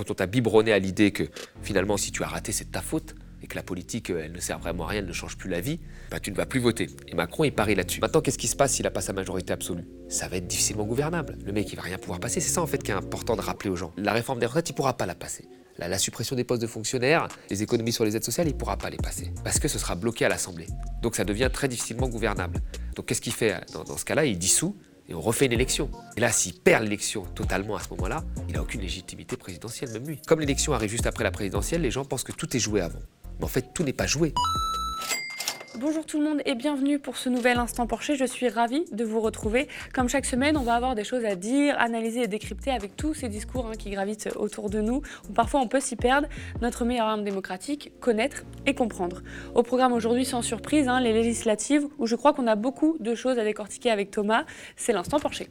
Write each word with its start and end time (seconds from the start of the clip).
quand 0.00 0.10
on 0.10 0.14
t'a 0.14 0.26
biberonné 0.26 0.72
à 0.72 0.78
l'idée 0.78 1.10
que 1.10 1.24
finalement, 1.62 1.98
si 1.98 2.10
tu 2.10 2.22
as 2.22 2.26
raté, 2.26 2.52
c'est 2.52 2.64
de 2.64 2.70
ta 2.70 2.80
faute, 2.80 3.14
et 3.42 3.46
que 3.46 3.54
la 3.54 3.62
politique, 3.62 4.08
euh, 4.08 4.22
elle 4.24 4.32
ne 4.32 4.40
sert 4.40 4.58
vraiment 4.58 4.84
à 4.84 4.88
rien, 4.88 5.00
elle 5.00 5.06
ne 5.06 5.12
change 5.12 5.36
plus 5.36 5.50
la 5.50 5.60
vie, 5.60 5.78
bah, 6.10 6.18
tu 6.20 6.30
ne 6.30 6.36
vas 6.36 6.46
plus 6.46 6.58
voter. 6.58 6.88
Et 7.06 7.14
Macron, 7.14 7.44
il 7.44 7.52
parie 7.52 7.74
là-dessus. 7.74 8.00
Maintenant, 8.00 8.22
qu'est-ce 8.22 8.38
qui 8.38 8.48
se 8.48 8.56
passe 8.56 8.72
s'il 8.72 8.84
n'a 8.84 8.90
pas 8.90 9.02
sa 9.02 9.12
majorité 9.12 9.52
absolue? 9.52 9.84
Ça 10.08 10.26
va 10.28 10.38
être 10.38 10.46
difficilement 10.46 10.84
gouvernable. 10.84 11.36
Le 11.44 11.52
mec, 11.52 11.70
il 11.70 11.76
va 11.76 11.82
rien 11.82 11.98
pouvoir 11.98 12.18
passer. 12.18 12.40
C'est 12.40 12.48
ça, 12.48 12.62
en 12.62 12.66
fait, 12.66 12.82
qui 12.82 12.92
est 12.92 12.94
important 12.94 13.36
de 13.36 13.42
rappeler 13.42 13.68
aux 13.68 13.76
gens. 13.76 13.92
La 13.98 14.14
réforme 14.14 14.38
des 14.38 14.46
retraites, 14.46 14.70
il 14.70 14.72
pourra 14.72 14.96
pas 14.96 15.04
la 15.04 15.14
passer. 15.14 15.44
La, 15.76 15.98
suppression 15.98 16.34
des 16.34 16.44
postes 16.44 16.62
de 16.62 16.66
fonctionnaires, 16.66 17.28
les 17.50 17.62
économies 17.62 17.92
sur 17.92 18.06
les 18.06 18.16
aides 18.16 18.24
sociales, 18.24 18.48
il 18.48 18.54
ne 18.54 18.58
pourra 18.58 18.78
pas 18.78 18.88
les 18.88 18.96
passer. 18.96 19.32
Parce 19.44 19.58
que 19.58 19.68
ce 19.68 19.78
sera 19.78 19.96
bloqué 19.96 20.24
à 20.24 20.30
l'Assemblée. 20.30 20.66
Donc 21.02 21.14
ça 21.14 21.24
devient 21.24 21.50
très 21.52 21.68
difficilement 21.68 22.08
gouvernable. 22.08 22.60
Donc 22.96 23.06
qu'est-ce 23.06 23.20
qu'il 23.20 23.34
fait 23.34 23.60
dans, 23.72 23.84
dans 23.84 23.98
ce 23.98 24.04
cas-là? 24.06 24.24
Il 24.24 24.38
dissout 24.38 24.76
et 25.10 25.14
on 25.14 25.20
refait 25.20 25.46
une 25.46 25.52
élection. 25.52 25.90
Et 26.16 26.20
là, 26.20 26.30
s'il 26.30 26.54
perd 26.54 26.84
l'élection 26.84 27.24
totalement 27.34 27.76
à 27.76 27.80
ce 27.80 27.90
moment-là, 27.90 28.24
il 28.48 28.54
n'a 28.54 28.62
aucune 28.62 28.80
légitimité 28.80 29.36
présidentielle, 29.36 29.90
même 29.90 30.06
lui. 30.06 30.20
Comme 30.26 30.40
l'élection 30.40 30.72
arrive 30.72 30.90
juste 30.90 31.06
après 31.06 31.24
la 31.24 31.32
présidentielle, 31.32 31.82
les 31.82 31.90
gens 31.90 32.04
pensent 32.04 32.24
que 32.24 32.32
tout 32.32 32.56
est 32.56 32.60
joué 32.60 32.80
avant. 32.80 33.00
Mais 33.38 33.44
en 33.44 33.48
fait, 33.48 33.74
tout 33.74 33.82
n'est 33.82 33.92
pas 33.92 34.06
joué. 34.06 34.32
Bonjour 35.78 36.04
tout 36.04 36.18
le 36.18 36.24
monde 36.24 36.42
et 36.46 36.56
bienvenue 36.56 36.98
pour 36.98 37.16
ce 37.16 37.28
nouvel 37.28 37.56
Instant 37.58 37.86
Porcher. 37.86 38.16
Je 38.16 38.24
suis 38.24 38.48
ravie 38.48 38.84
de 38.90 39.04
vous 39.04 39.20
retrouver. 39.20 39.68
Comme 39.94 40.08
chaque 40.08 40.26
semaine, 40.26 40.56
on 40.56 40.62
va 40.62 40.74
avoir 40.74 40.96
des 40.96 41.04
choses 41.04 41.24
à 41.24 41.36
dire, 41.36 41.78
analyser 41.78 42.22
et 42.22 42.26
décrypter 42.26 42.72
avec 42.72 42.96
tous 42.96 43.14
ces 43.14 43.28
discours 43.28 43.66
hein, 43.66 43.76
qui 43.78 43.90
gravitent 43.90 44.30
autour 44.34 44.68
de 44.68 44.80
nous. 44.80 45.02
parfois 45.32 45.60
on 45.60 45.68
peut 45.68 45.78
s'y 45.78 45.94
perdre. 45.94 46.26
Notre 46.60 46.84
meilleure 46.84 47.06
arme 47.06 47.22
démocratique, 47.22 47.92
connaître 48.00 48.42
et 48.66 48.74
comprendre. 48.74 49.22
Au 49.54 49.62
programme 49.62 49.92
aujourd'hui, 49.92 50.24
sans 50.24 50.42
surprise, 50.42 50.88
hein, 50.88 51.00
les 51.00 51.12
législatives, 51.12 51.86
où 51.98 52.06
je 52.08 52.16
crois 52.16 52.32
qu'on 52.32 52.48
a 52.48 52.56
beaucoup 52.56 52.96
de 52.98 53.14
choses 53.14 53.38
à 53.38 53.44
décortiquer 53.44 53.92
avec 53.92 54.10
Thomas. 54.10 54.44
C'est 54.74 54.92
l'Instant 54.92 55.20
Porcher. 55.20 55.48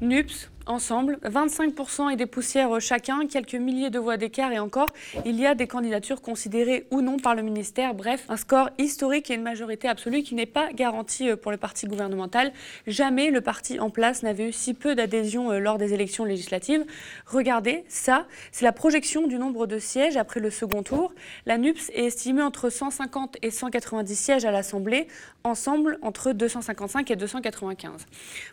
NUPS, 0.00 0.50
ensemble, 0.66 1.18
25% 1.24 2.12
et 2.12 2.16
des 2.16 2.26
poussières 2.26 2.80
chacun, 2.80 3.26
quelques 3.26 3.54
milliers 3.54 3.90
de 3.90 3.98
voix 3.98 4.16
d'écart 4.16 4.52
et 4.52 4.58
encore, 4.58 4.92
il 5.24 5.38
y 5.38 5.46
a 5.46 5.54
des 5.54 5.66
candidatures 5.66 6.20
considérées 6.20 6.86
ou 6.90 7.00
non 7.00 7.18
par 7.18 7.34
le 7.34 7.42
ministère. 7.42 7.94
Bref, 7.94 8.24
un 8.28 8.36
score 8.36 8.70
historique 8.78 9.30
et 9.30 9.34
une 9.34 9.42
majorité 9.42 9.88
absolue 9.88 10.22
qui 10.22 10.34
n'est 10.34 10.46
pas 10.46 10.72
garantie 10.72 11.30
euh, 11.30 11.36
pour 11.36 11.50
le 11.50 11.56
parti 11.56 11.86
gouvernemental. 11.86 12.52
Jamais 12.86 13.30
le 13.30 13.40
parti 13.40 13.78
en 13.80 13.90
place 13.90 14.22
n'avait 14.22 14.48
eu 14.48 14.52
si 14.52 14.74
peu 14.74 14.94
d'adhésion 14.94 15.50
euh, 15.50 15.58
lors 15.58 15.78
des 15.78 15.94
élections 15.94 16.24
législatives. 16.24 16.84
Regardez, 17.26 17.84
ça, 17.88 18.26
c'est 18.52 18.64
la 18.64 18.72
projection 18.72 19.26
du 19.26 19.38
nombre 19.38 19.66
de 19.66 19.78
sièges 19.78 20.16
après 20.16 20.40
le 20.40 20.50
second 20.50 20.82
tour. 20.82 21.12
La 21.46 21.58
NUPS 21.58 21.90
est 21.94 22.06
estimée 22.06 22.42
entre 22.42 22.70
150 22.70 23.36
et 23.42 23.50
190 23.50 24.14
sièges 24.14 24.44
à 24.44 24.50
l'Assemblée, 24.50 25.08
ensemble 25.44 25.98
entre 26.02 26.32
255 26.32 27.10
et 27.10 27.16
295. 27.16 28.06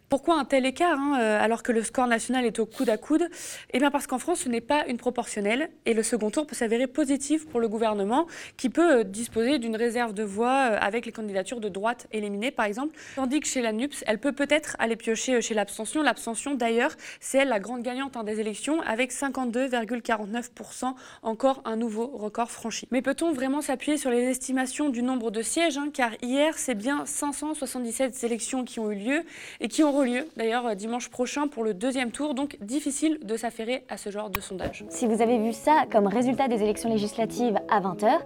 Pourquoi 0.10 0.40
un 0.40 0.46
tel 0.46 0.66
écart 0.66 1.00
hein, 1.00 1.18
euh, 1.20 1.44
alors 1.44 1.64
que 1.64 1.72
le 1.72 1.82
score 1.84 2.03
national 2.08 2.46
est 2.46 2.60
au 2.60 2.66
coude 2.66 2.90
à 2.90 2.98
coude 2.98 3.28
Eh 3.74 3.80
bien 3.80 3.92
parce 3.92 4.08
qu'en 4.08 4.20
France, 4.20 4.42
ce 4.42 4.50
n'est 4.50 4.62
pas 4.62 4.86
une 4.88 4.98
proportionnelle 4.98 5.70
et 5.86 5.94
le 5.94 6.04
second 6.04 6.30
tour 6.30 6.48
peut 6.48 6.56
s'avérer 6.56 6.88
positif 6.88 7.48
pour 7.48 7.60
le 7.60 7.68
gouvernement 7.68 8.28
qui 8.56 8.70
peut 8.70 9.00
euh, 9.00 9.04
disposer 9.04 9.60
d'une 9.60 9.76
réserve 9.76 10.14
de 10.14 10.24
voix 10.24 10.70
euh, 10.72 10.78
avec 10.80 11.06
les 11.06 11.12
candidatures 11.12 11.60
de 11.60 11.70
droite 11.70 12.08
éliminées 12.12 12.52
par 12.52 12.66
exemple, 12.66 12.96
tandis 13.16 13.40
que 13.42 13.48
chez 13.48 13.62
la 13.62 13.74
NUPS, 13.74 14.04
elle 14.08 14.20
peut 14.20 14.32
peut-être 14.32 14.76
aller 14.80 14.96
piocher 14.96 15.42
chez 15.42 15.54
l'abstention. 15.54 16.02
L'abstention 16.02 16.54
d'ailleurs, 16.54 16.92
c'est 17.20 17.40
elle 17.40 17.50
la 17.50 17.60
grande 17.60 17.84
gagnante 17.84 18.14
des 18.24 18.40
élections 18.40 18.82
avec 18.82 19.12
52,49%, 19.12 20.94
encore 21.24 21.62
un 21.66 21.76
nouveau 21.76 22.08
record 22.08 22.52
franchi. 22.52 22.88
Mais 22.92 23.02
peut-on 23.02 23.32
vraiment 23.32 23.62
s'appuyer 23.62 23.98
sur 23.98 24.12
les 24.12 24.22
estimations 24.22 24.90
du 24.90 25.02
nombre 25.02 25.32
de 25.32 25.42
sièges 25.42 25.78
hein, 25.78 25.90
Car 25.92 26.12
hier, 26.22 26.58
c'est 26.58 26.76
bien 26.76 27.06
577 27.06 28.24
élections 28.24 28.64
qui 28.64 28.80
ont 28.80 28.92
eu 28.92 28.96
lieu 28.96 29.24
et 29.60 29.68
qui 29.68 29.84
auront 29.84 30.04
lieu 30.04 30.28
d'ailleurs 30.38 30.76
dimanche 30.76 31.10
prochain 31.10 31.48
pour 31.48 31.64
le 31.64 31.74
deuxième 31.74 31.93
tour, 32.12 32.34
donc 32.34 32.58
difficile 32.62 33.20
de 33.24 33.38
s'affairer 33.38 33.84
à 33.90 33.98
ce 33.98 34.10
genre 34.10 34.30
de 34.30 34.40
sondage. 34.40 34.86
Si 34.90 35.08
vous 35.08 35.22
avez 35.22 35.38
vu 35.38 35.54
ça 35.54 35.86
comme 35.92 36.08
résultat 36.08 36.48
des 36.48 36.62
élections 36.62 36.90
législatives 36.90 37.58
à 37.70 37.82
20h, 37.82 38.20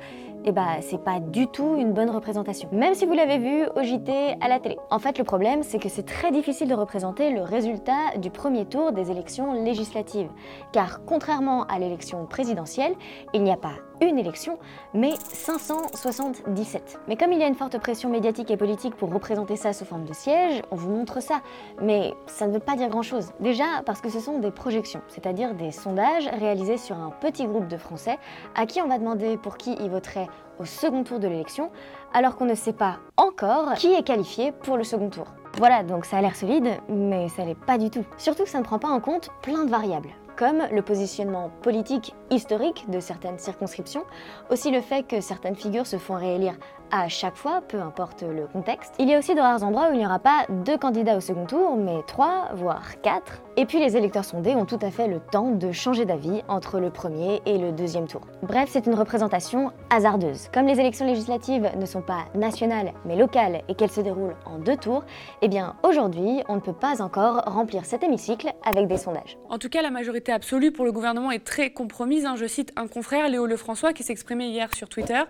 eh 0.49 0.53
bah, 0.53 0.77
c'est 0.79 1.03
pas 1.03 1.19
du 1.19 1.47
tout 1.47 1.75
une 1.75 1.91
bonne 1.91 2.09
représentation. 2.09 2.69
Même 2.71 2.93
si 2.93 3.05
vous 3.05 3.13
l'avez 3.13 3.37
vu 3.37 3.65
au 3.75 3.83
JT, 3.83 4.37
à 4.39 4.47
la 4.47 4.61
télé. 4.61 4.77
En 4.89 4.97
fait, 4.97 5.17
le 5.17 5.25
problème, 5.25 5.61
c'est 5.61 5.77
que 5.77 5.89
c'est 5.89 6.05
très 6.05 6.31
difficile 6.31 6.69
de 6.69 6.73
représenter 6.73 7.31
le 7.31 7.41
résultat 7.41 8.15
du 8.17 8.29
premier 8.29 8.65
tour 8.65 8.93
des 8.93 9.11
élections 9.11 9.61
législatives. 9.65 10.29
Car 10.71 11.03
contrairement 11.05 11.65
à 11.65 11.79
l'élection 11.79 12.25
présidentielle, 12.25 12.95
il 13.33 13.43
n'y 13.43 13.51
a 13.51 13.57
pas 13.57 13.73
une 14.01 14.19
élection, 14.19 14.57
mais 14.93 15.13
577. 15.17 16.99
Mais 17.07 17.17
comme 17.17 17.33
il 17.33 17.39
y 17.39 17.43
a 17.43 17.47
une 17.47 17.55
forte 17.55 17.77
pression 17.79 18.09
médiatique 18.09 18.51
et 18.51 18.57
politique 18.57 18.95
pour 18.95 19.11
représenter 19.11 19.55
ça 19.55 19.73
sous 19.73 19.85
forme 19.85 20.05
de 20.05 20.13
siège, 20.13 20.61
on 20.71 20.75
vous 20.75 20.91
montre 20.91 21.21
ça. 21.21 21.41
Mais 21.81 22.13
ça 22.27 22.47
ne 22.47 22.53
veut 22.53 22.59
pas 22.59 22.75
dire 22.75 22.89
grand-chose. 22.89 23.31
Déjà 23.39 23.65
parce 23.85 24.01
que 24.01 24.09
ce 24.09 24.19
sont 24.19 24.39
des 24.39 24.51
projections, 24.51 25.01
c'est-à-dire 25.07 25.55
des 25.55 25.71
sondages 25.71 26.27
réalisés 26.27 26.77
sur 26.77 26.95
un 26.95 27.09
petit 27.09 27.47
groupe 27.47 27.67
de 27.67 27.77
Français 27.77 28.17
à 28.55 28.65
qui 28.65 28.81
on 28.81 28.87
va 28.87 28.97
demander 28.97 29.37
pour 29.37 29.57
qui 29.57 29.75
ils 29.79 29.89
voteraient 29.89 30.27
au 30.59 30.65
second 30.65 31.03
tour 31.03 31.19
de 31.19 31.27
l'élection, 31.27 31.71
alors 32.13 32.35
qu'on 32.35 32.45
ne 32.45 32.55
sait 32.55 32.73
pas 32.73 32.97
encore 33.15 33.73
qui 33.73 33.93
est 33.93 34.03
qualifié 34.03 34.51
pour 34.51 34.77
le 34.77 34.83
second 34.83 35.09
tour. 35.09 35.27
Voilà, 35.57 35.83
donc 35.83 36.05
ça 36.05 36.17
a 36.17 36.21
l'air 36.21 36.35
solide, 36.35 36.69
mais 36.89 37.29
ça 37.29 37.43
l'est 37.43 37.55
pas 37.55 37.77
du 37.77 37.89
tout. 37.89 38.05
Surtout 38.17 38.43
que 38.43 38.49
ça 38.49 38.59
ne 38.59 38.63
prend 38.63 38.79
pas 38.79 38.89
en 38.89 38.99
compte 38.99 39.29
plein 39.41 39.65
de 39.65 39.69
variables 39.69 40.09
comme 40.37 40.61
le 40.71 40.81
positionnement 40.83 41.49
politique 41.63 42.13
historique 42.29 42.85
de 42.89 42.99
certaines 42.99 43.39
circonscriptions, 43.39 44.03
aussi 44.51 44.71
le 44.71 44.81
fait 44.81 45.01
que 45.03 45.19
certaines 45.19 45.55
figures 45.55 45.87
se 45.87 45.97
font 45.97 46.15
réélire 46.15 46.53
à 46.91 47.07
chaque 47.09 47.35
fois, 47.35 47.61
peu 47.67 47.79
importe 47.81 48.23
le 48.23 48.47
contexte. 48.47 48.93
Il 48.99 49.09
y 49.09 49.13
a 49.13 49.19
aussi 49.19 49.35
de 49.35 49.41
rares 49.41 49.63
endroits 49.63 49.89
où 49.89 49.93
il 49.93 49.99
n'y 49.99 50.05
aura 50.05 50.19
pas 50.19 50.45
deux 50.49 50.77
candidats 50.77 51.17
au 51.17 51.21
second 51.21 51.45
tour, 51.45 51.75
mais 51.77 52.01
trois, 52.07 52.49
voire 52.53 53.01
quatre. 53.01 53.41
Et 53.57 53.65
puis 53.65 53.79
les 53.79 53.97
électeurs 53.97 54.23
sondés 54.23 54.55
ont 54.55 54.65
tout 54.65 54.79
à 54.81 54.91
fait 54.91 55.07
le 55.07 55.19
temps 55.19 55.51
de 55.51 55.71
changer 55.71 56.05
d'avis 56.05 56.43
entre 56.47 56.79
le 56.79 56.89
premier 56.89 57.41
et 57.45 57.57
le 57.57 57.71
deuxième 57.71 58.07
tour. 58.07 58.21
Bref, 58.43 58.69
c'est 58.71 58.85
une 58.85 58.95
représentation 58.95 59.71
hasardeuse. 59.89 60.49
Comme 60.53 60.67
les 60.67 60.79
élections 60.79 61.05
législatives 61.05 61.71
ne 61.77 61.85
sont 61.85 62.01
pas 62.01 62.25
nationales 62.35 62.93
mais 63.05 63.15
locales 63.15 63.63
et 63.67 63.75
qu'elles 63.75 63.91
se 63.91 64.01
déroulent 64.01 64.35
en 64.45 64.59
deux 64.59 64.77
tours, 64.77 65.03
eh 65.41 65.47
bien 65.47 65.75
aujourd'hui, 65.83 66.43
on 66.47 66.55
ne 66.55 66.61
peut 66.61 66.73
pas 66.73 67.01
encore 67.01 67.43
remplir 67.45 67.85
cet 67.85 68.03
hémicycle 68.03 68.53
avec 68.63 68.87
des 68.87 68.97
sondages. 68.97 69.37
En 69.49 69.57
tout 69.57 69.69
cas, 69.69 69.81
la 69.81 69.91
majorité 69.91 70.31
absolue 70.31 70.71
pour 70.71 70.85
le 70.85 70.91
gouvernement 70.91 71.31
est 71.31 71.43
très 71.43 71.71
compromise. 71.71 72.25
Hein. 72.25 72.35
Je 72.35 72.45
cite 72.45 72.71
un 72.75 72.87
confrère, 72.87 73.27
Léo 73.27 73.45
Lefrançois, 73.45 73.93
qui 73.93 74.03
s'exprimait 74.03 74.49
hier 74.49 74.73
sur 74.73 74.87
Twitter. 74.87 75.21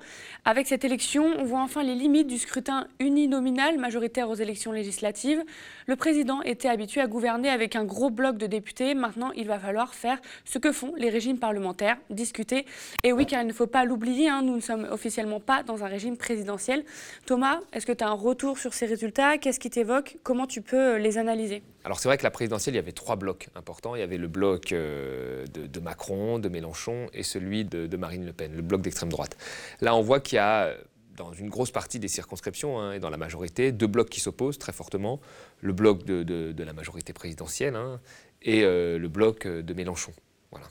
Avec 0.46 0.67
cette 0.67 0.85
élection, 0.85 1.25
on 1.40 1.47
voit 1.47 1.62
enfin 1.62 1.84
les 1.84 1.96
limites 1.96 2.28
du 2.28 2.38
scrutin 2.38 2.88
uninominal 3.00 3.78
majoritaire 3.78 4.30
aux 4.30 4.35
élections 4.35 4.72
législatives. 4.72 5.44
Le 5.88 5.96
président 5.96 6.41
était 6.41 6.68
habitué 6.68 7.02
à 7.02 7.08
gouverner 7.08 7.50
avec 7.50 7.75
un 7.75 7.85
gros 7.85 8.09
bloc 8.09 8.38
de 8.38 8.46
députés. 8.46 8.94
Maintenant, 8.94 9.31
il 9.35 9.47
va 9.47 9.58
falloir 9.58 9.94
faire 9.94 10.19
ce 10.46 10.59
que 10.59 10.72
font 10.72 10.94
les 10.97 11.09
régimes 11.09 11.40
parlementaires, 11.40 11.97
discuter. 12.09 12.66
Et 13.03 13.13
oui, 13.13 13.25
car 13.25 13.41
il 13.41 13.47
ne 13.47 13.53
faut 13.53 13.68
pas 13.68 13.85
l'oublier, 13.85 14.30
hein, 14.30 14.41
nous 14.44 14.56
ne 14.56 14.62
sommes 14.62 14.88
officiellement 14.91 15.40
pas 15.40 15.63
dans 15.63 15.84
un 15.84 15.88
régime 15.88 16.18
présidentiel. 16.18 16.84
Thomas, 17.25 17.59
est-ce 17.74 17.85
que 17.85 17.94
tu 17.94 18.03
as 18.03 18.08
un 18.08 18.14
retour 18.14 18.58
sur 18.58 18.74
ces 18.74 18.85
résultats? 18.85 19.38
Qu'est-ce 19.38 19.59
qui 19.59 19.69
t'évoque? 19.69 20.18
Comment 20.24 20.47
tu 20.47 20.62
peux 20.62 20.97
les 20.97 21.18
analyser? 21.18 21.64
Alors 21.85 22.00
c'est 22.00 22.09
vrai 22.09 22.18
que 22.18 22.24
la 22.24 22.31
présidentielle, 22.31 22.75
il 22.75 22.78
y 22.78 22.81
avait 22.81 22.91
trois 22.91 23.16
blocs 23.16 23.47
importants. 23.56 23.96
Il 23.96 24.00
y 24.00 24.03
avait 24.03 24.18
le 24.18 24.28
bloc 24.28 24.74
euh, 24.74 25.46
de, 25.53 25.79
Macron, 25.79 26.38
de 26.38 26.50
Mélenchon 26.50 27.08
et 27.14 27.24
celui 27.24 27.64
de, 27.64 27.88
de 27.88 27.97
Marine 27.97 28.25
Le 28.25 28.34
Pen, 28.34 28.53
le 28.53 28.62
bloc 28.62 28.81
d'extrême 28.81 29.09
droite. 29.09 29.38
Là, 29.79 29.96
on 29.96 30.02
voit 30.02 30.19
qu'il 30.19 30.35
y 30.35 30.40
a 30.40 30.74
dans 31.17 31.33
une 31.33 31.50
grosse 31.50 31.72
partie 31.72 32.00
des 32.00 32.07
circonscriptions 32.07 32.79
hein, 32.79 32.94
et 32.94 33.00
dans 33.00 33.09
la 33.09 33.17
majorité, 33.17 33.72
deux 33.72 33.88
blocs 33.88 34.09
qui 34.09 34.19
s'opposent 34.19 34.59
très 34.59 34.72
fortement, 34.72 35.19
le 35.61 35.73
bloc 35.73 36.05
de, 36.05 36.63
la 36.63 36.73
majorité 36.73 37.11
présidentielle 37.11 37.75
hein, 37.75 38.00
et 38.41 38.63
euh, 38.63 38.97
le 38.97 39.09
bloc 39.09 39.45
euh, 39.45 39.61
de 39.61 39.73
Mélenchon. 39.73 40.13
Voilà. 40.51 40.67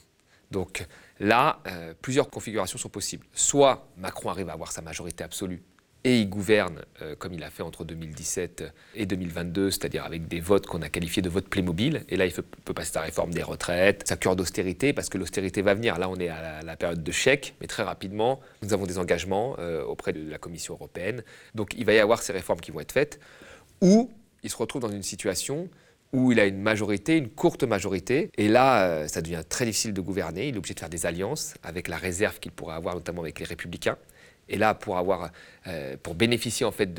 Donc 0.49 0.87
là, 1.19 1.59
euh, 1.67 1.93
plusieurs 2.01 2.29
configurations 2.29 2.77
sont 2.77 2.89
possibles. 2.89 3.25
Soit 3.33 3.87
Macron 3.97 4.29
arrive 4.29 4.49
à 4.49 4.53
avoir 4.53 4.71
sa 4.71 4.81
majorité 4.81 5.23
absolue 5.23 5.61
et 6.03 6.21
il 6.21 6.29
gouverne 6.29 6.81
euh, 7.01 7.15
comme 7.15 7.33
il 7.33 7.43
a 7.43 7.49
fait 7.49 7.63
entre 7.63 7.83
2017 7.83 8.63
et 8.95 9.05
2022, 9.05 9.71
c'est-à-dire 9.71 10.05
avec 10.05 10.27
des 10.27 10.39
votes 10.39 10.65
qu'on 10.65 10.81
a 10.81 10.89
qualifiés 10.89 11.21
de 11.21 11.29
votes 11.29 11.49
Playmobil. 11.49 12.03
Et 12.09 12.17
là, 12.17 12.25
il 12.25 12.33
peut 12.33 12.73
passer 12.73 12.93
sa 12.93 13.01
réforme 13.01 13.31
des 13.31 13.43
retraites, 13.43 14.07
sa 14.07 14.15
cure 14.15 14.35
d'austérité, 14.35 14.93
parce 14.93 15.09
que 15.09 15.17
l'austérité 15.17 15.61
va 15.61 15.73
venir. 15.73 15.97
Là, 15.97 16.09
on 16.09 16.15
est 16.15 16.29
à 16.29 16.61
la, 16.63 16.77
période 16.77 17.03
de 17.03 17.11
chèque, 17.11 17.55
mais 17.59 17.67
très 17.67 17.83
rapidement, 17.83 18.39
nous 18.61 18.73
avons 18.73 18.85
des 18.85 18.99
engagements 18.99 19.55
euh, 19.59 19.83
auprès 19.83 20.13
de 20.13 20.29
la 20.29 20.37
Commission 20.37 20.75
européenne. 20.75 21.23
Donc, 21.55 21.73
il 21.77 21.85
va 21.85 21.93
y 21.93 21.99
avoir 21.99 22.21
ces 22.21 22.33
réformes 22.33 22.59
qui 22.59 22.71
vont 22.71 22.79
être 22.79 22.91
faites, 22.91 23.19
ou 23.81 24.11
il 24.43 24.49
se 24.49 24.55
retrouve 24.55 24.81
dans 24.81 24.91
une 24.91 25.03
situation 25.03 25.69
où 26.13 26.31
il 26.31 26.39
a 26.39 26.45
une 26.45 26.61
majorité, 26.61 27.17
une 27.17 27.29
courte 27.29 27.63
majorité, 27.63 28.31
et 28.37 28.47
là, 28.47 28.87
euh, 28.87 29.07
ça 29.07 29.21
devient 29.21 29.43
très 29.47 29.65
difficile 29.65 29.93
de 29.93 30.01
gouverner. 30.01 30.47
Il 30.47 30.55
est 30.55 30.57
obligé 30.57 30.73
de 30.73 30.79
faire 30.79 30.89
des 30.89 31.05
alliances 31.05 31.55
avec 31.63 31.87
la 31.87 31.97
réserve 31.97 32.39
qu'il 32.39 32.51
pourrait 32.51 32.75
avoir, 32.75 32.95
notamment 32.95 33.21
avec 33.21 33.39
les 33.39 33.45
républicains. 33.45 33.97
Et 34.49 34.57
là, 34.57 34.73
pour, 34.73 34.97
avoir, 34.97 35.31
euh, 35.67 35.97
pour 36.01 36.15
bénéficier 36.15 36.65
en 36.65 36.71
fait 36.71 36.93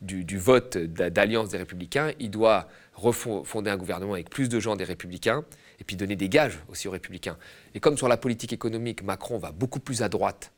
du, 0.00 0.38
vote 0.38 0.76
d'alliance 0.76 1.50
des 1.50 1.58
républicains, 1.58 2.12
il 2.18 2.30
doit 2.30 2.68
refonder 2.94 3.70
un 3.70 3.76
gouvernement 3.76 4.14
avec 4.14 4.28
plus 4.28 4.48
de 4.48 4.60
gens 4.60 4.76
des 4.76 4.84
républicains 4.84 5.44
et 5.78 5.84
puis 5.84 5.96
donner 5.96 6.16
des 6.16 6.28
gages 6.28 6.58
aussi 6.68 6.88
aux 6.88 6.90
républicains. 6.90 7.38
Et 7.74 7.80
comme 7.80 7.96
sur 7.96 8.08
la 8.08 8.16
politique 8.16 8.52
économique, 8.52 9.02
Macron 9.02 9.38
va 9.38 9.52
beaucoup 9.52 9.80
plus 9.80 10.02
à 10.02 10.08
droite 10.08 10.52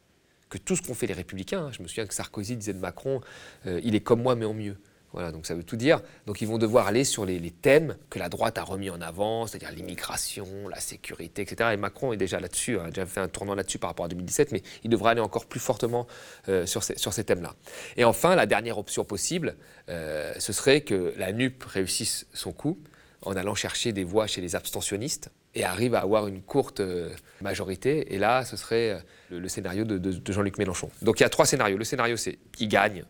que 0.48 0.58
tout 0.58 0.76
ce 0.76 0.82
qu'ont 0.82 0.94
fait 0.94 1.06
les 1.06 1.14
républicains. 1.14 1.66
Hein. 1.66 1.72
Je 1.72 1.82
me 1.82 1.88
souviens 1.88 2.06
que 2.06 2.14
Sarkozy 2.14 2.56
disait 2.56 2.74
de 2.74 2.78
Macron, 2.78 3.20
euh, 3.66 3.80
il 3.84 3.94
est 3.94 4.00
comme 4.00 4.22
moi 4.22 4.34
mais 4.34 4.44
en 4.44 4.54
mieux. 4.54 4.76
Voilà, 5.12 5.30
donc 5.30 5.46
ça 5.46 5.54
veut 5.54 5.62
tout 5.62 5.76
dire. 5.76 6.00
Donc 6.26 6.40
ils 6.40 6.48
vont 6.48 6.58
devoir 6.58 6.86
aller 6.86 7.04
sur 7.04 7.26
les, 7.26 7.40
thèmes 7.50 7.96
que 8.08 8.18
la 8.18 8.28
droite 8.28 8.56
a 8.58 8.64
remis 8.64 8.90
en 8.90 9.00
avant, 9.00 9.46
c'est-à-dire 9.46 9.70
l'immigration, 9.72 10.68
la 10.68 10.80
sécurité, 10.80 11.42
etc. 11.42 11.70
Et 11.74 11.76
Macron 11.76 12.12
est 12.12 12.16
déjà 12.16 12.40
là-dessus, 12.40 12.78
a 12.78 12.88
déjà 12.88 13.04
fait 13.04 13.20
un 13.20 13.28
tournant 13.28 13.54
là-dessus 13.54 13.78
par 13.78 13.90
rapport 13.90 14.06
à 14.06 14.08
2017, 14.08 14.52
mais 14.52 14.62
il 14.84 14.90
devra 14.90 15.10
aller 15.10 15.20
encore 15.20 15.46
plus 15.46 15.60
fortement 15.60 16.06
euh, 16.48 16.64
sur 16.66 16.82
ces, 16.82 17.24
thèmes-là. 17.24 17.54
Et 17.96 18.04
enfin, 18.04 18.34
la 18.34 18.46
dernière 18.46 18.78
option 18.78 19.04
possible, 19.04 19.56
euh, 19.88 20.32
ce 20.38 20.52
serait 20.52 20.80
que 20.80 21.12
la 21.18 21.32
NUP 21.32 21.62
réussisse 21.64 22.26
son 22.32 22.52
coup 22.52 22.78
en 23.20 23.36
allant 23.36 23.54
chercher 23.54 23.92
des 23.92 24.02
voix 24.02 24.26
chez 24.26 24.40
les 24.40 24.56
abstentionnistes 24.56 25.30
et 25.54 25.64
arrive 25.64 25.94
à 25.94 26.00
avoir 26.00 26.26
une 26.26 26.40
courte 26.42 26.80
euh, 26.80 27.10
majorité. 27.40 28.14
Et 28.14 28.18
là, 28.18 28.44
ce 28.44 28.56
serait 28.56 29.04
le, 29.30 29.46
scénario 29.48 29.84
de, 29.84 29.98
de 29.98 30.32
Jean-Luc 30.32 30.58
Mélenchon. 30.58 30.90
Donc 31.02 31.20
il 31.20 31.22
y 31.22 31.26
a 31.26 31.28
trois 31.28 31.46
scénarios. 31.46 31.76
Le 31.76 31.84
scénario, 31.84 32.16
c'est 32.16 32.38
qu'il 32.52 32.68
gagne 32.68 33.04